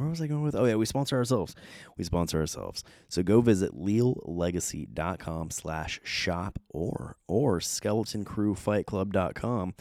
[0.00, 0.54] Where was I going with?
[0.54, 1.54] Oh yeah, we sponsor ourselves.
[1.98, 2.82] We sponsor ourselves.
[3.08, 9.74] So go visit leallegacy.com slash shop or or skeletoncruefightclub.com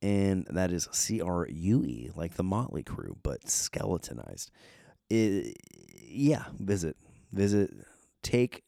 [0.00, 4.50] and that is C R U E, like the Mötley Crüe, but skeletonized.
[5.10, 5.58] It,
[6.02, 6.96] yeah, visit,
[7.30, 7.70] visit,
[8.22, 8.62] take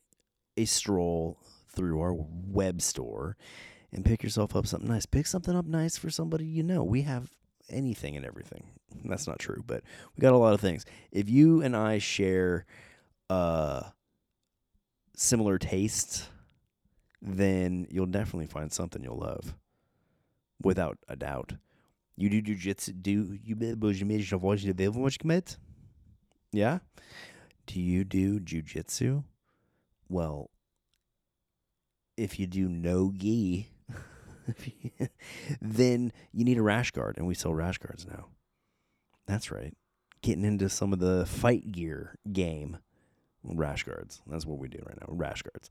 [0.58, 3.38] a stroll through our web store
[3.90, 5.06] and pick yourself up something nice.
[5.06, 6.84] Pick something up nice for somebody you know.
[6.84, 7.30] We have
[7.70, 8.64] anything and everything.
[9.04, 9.82] That's not true, but
[10.16, 10.84] we got a lot of things.
[11.12, 12.66] If you and I share
[13.28, 13.82] uh
[15.16, 16.28] similar tastes,
[17.22, 19.54] then you'll definitely find something you'll love.
[20.62, 21.54] Without a doubt.
[22.16, 23.54] You do jujitsu do you
[26.52, 26.80] Yeah?
[27.66, 29.24] Do you do jujitsu?
[30.08, 30.50] Well,
[32.16, 33.68] if you do no gi,
[35.60, 38.26] then you need a rash guard, and we sell rash guards now.
[39.26, 39.74] That's right.
[40.22, 42.78] Getting into some of the fight gear game.
[43.42, 44.20] Rash guards.
[44.26, 45.06] That's what we do right now.
[45.08, 45.70] Rash guards.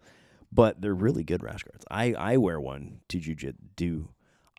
[0.51, 1.85] But they're really good rash guards.
[1.91, 4.07] I, I wear one to jujitsu.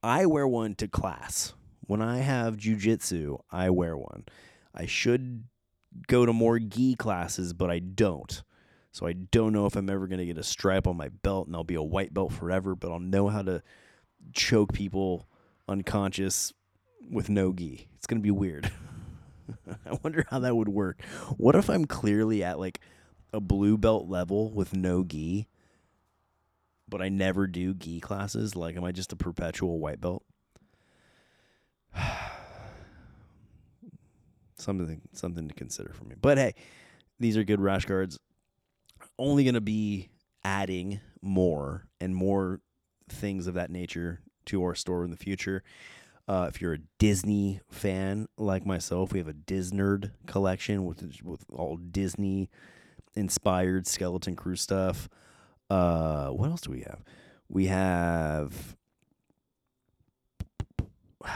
[0.03, 1.55] I wear one to class.
[1.87, 4.25] When I have jujitsu, I wear one.
[4.73, 5.45] I should
[6.07, 8.43] go to more gi classes, but I don't.
[8.93, 11.47] So I don't know if I'm ever going to get a stripe on my belt
[11.47, 13.63] and I'll be a white belt forever, but I'll know how to
[14.33, 15.29] choke people
[15.69, 16.53] unconscious
[17.11, 17.89] with no gi.
[17.97, 18.71] It's going to be weird.
[19.87, 21.03] I wonder how that would work.
[21.37, 22.81] What if I'm clearly at like
[23.33, 25.49] a blue belt level with no gi,
[26.89, 28.57] but I never do gi classes?
[28.57, 30.23] Like, am I just a perpetual white belt?
[34.55, 36.15] something something to consider for me.
[36.21, 36.55] But hey,
[37.19, 38.19] these are good rash guards
[39.21, 40.09] only going to be
[40.43, 42.61] adding more and more
[43.11, 45.63] things of that nature to our store in the future.
[46.29, 51.45] Uh, if you're a Disney fan like myself, we have a Disnerd collection with with
[51.53, 52.51] all Disney
[53.15, 55.09] inspired skeleton crue stuff.
[55.69, 57.03] Uh, what else do we have?
[57.49, 58.77] We have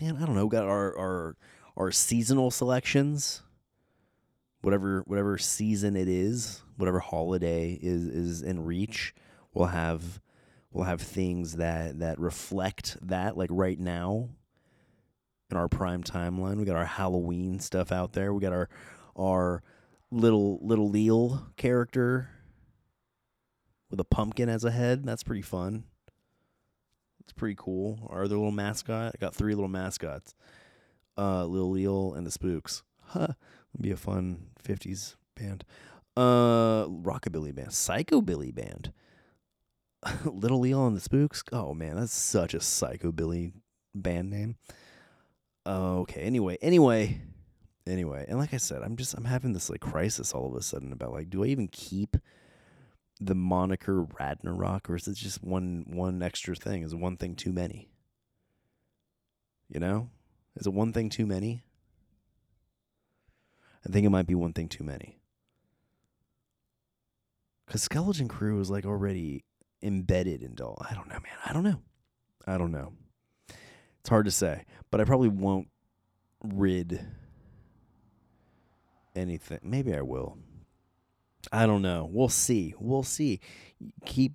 [0.00, 0.48] man, I don't know.
[0.48, 1.36] Got our our
[1.76, 3.42] our seasonal selections
[4.66, 9.14] whatever whatever season it is, whatever holiday is is in reach,
[9.54, 10.20] we'll have
[10.72, 13.36] we'll have things that that reflect that.
[13.36, 14.28] Like right now,
[15.50, 18.32] in our prime timeline, we got our Halloween stuff out there.
[18.32, 18.68] We got our
[19.16, 19.62] our
[20.10, 22.30] little little Leal character
[23.90, 25.04] with a pumpkin as a head.
[25.04, 25.84] That's pretty fun.
[27.20, 28.06] It's pretty cool.
[28.10, 29.12] Our other little mascot.
[29.14, 30.34] I got three little mascots.
[31.18, 32.82] Uh, Lil Leal and the Spooks.
[33.00, 33.28] Huh
[33.76, 35.64] would be a fun 50s band.
[36.16, 38.92] Uh, rockabilly band, psychobilly band.
[40.24, 41.42] Little Leon and the Spooks.
[41.52, 43.52] Oh man, that's such a psychobilly
[43.94, 44.56] band name.
[45.66, 46.22] okay.
[46.22, 47.20] Anyway, anyway,
[47.86, 50.62] anyway, and like I said, I'm just I'm having this like crisis all of a
[50.62, 52.16] sudden about like, do I even keep
[53.20, 56.82] the moniker Radnarok, or is it just one one extra thing?
[56.82, 57.88] Is one thing too many?
[59.68, 60.10] You know,
[60.56, 61.62] is it one thing too many?
[63.86, 65.20] I think it might be one thing too many.
[67.66, 69.44] Because Skeleton Crue is like already
[69.86, 70.84] embedded into all.
[70.88, 71.38] I don't know, man.
[71.44, 71.80] I don't know.
[72.46, 72.92] I don't know.
[74.00, 75.68] It's hard to say, but I probably won't
[76.44, 77.00] rid
[79.14, 79.60] anything.
[79.62, 80.38] Maybe I will.
[81.52, 82.08] I don't know.
[82.10, 82.74] We'll see.
[82.78, 83.40] We'll see.
[84.04, 84.34] Keep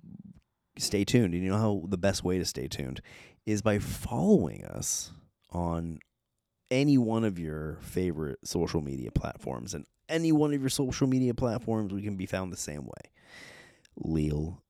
[0.78, 1.34] stay tuned.
[1.34, 3.00] And you know how the best way to stay tuned
[3.44, 5.12] is by following us
[5.50, 5.98] on
[6.70, 9.74] any one of your favorite social media platforms.
[9.74, 13.10] And any one of your social media platforms, we can be found the same way.
[13.96, 14.62] Leal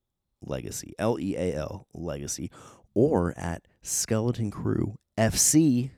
[0.42, 2.50] Legacy, L E A L Legacy,
[2.94, 5.90] or at Skeleton Crue FC.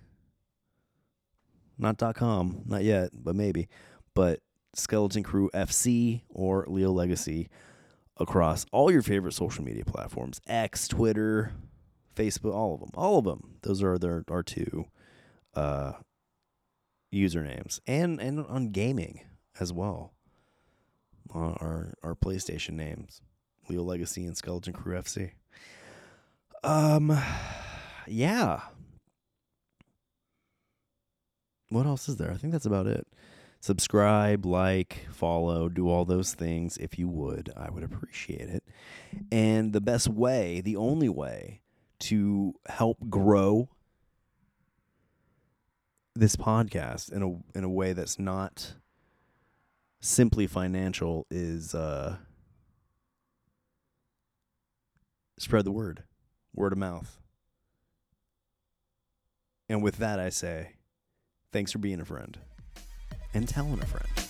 [1.76, 3.68] Not .com, not yet, but maybe.
[4.14, 4.40] But
[4.74, 7.48] Skeleton Crue FC or Leal Legacy
[8.16, 11.52] across all your favorite social media platforms X, Twitter,
[12.14, 12.90] Facebook, all of them.
[12.94, 13.56] All of them.
[13.62, 14.84] Those are their, our two
[15.54, 15.92] uh,
[17.12, 19.20] usernames and and on gaming
[19.60, 20.12] as well.
[21.34, 23.22] Uh, our our PlayStation names,
[23.68, 25.30] Leal Legacy and Skeleton Crue FC.
[26.62, 27.18] Um,
[28.06, 28.60] yeah.
[31.68, 32.30] What else is there?
[32.30, 33.06] I think that's about it.
[33.60, 37.50] Subscribe, like, follow, do all those things if you would.
[37.56, 38.62] I would appreciate it.
[39.32, 41.62] And the best way, the only way
[42.00, 43.70] to help grow
[46.14, 48.74] this podcast in a in a way that's not
[50.00, 52.16] simply financial is uh,
[55.38, 56.04] spread the word,
[56.54, 57.18] word of mouth.
[59.68, 60.74] And with that, I say
[61.54, 62.36] Thanks for being a friend
[63.32, 64.23] and telling a friend.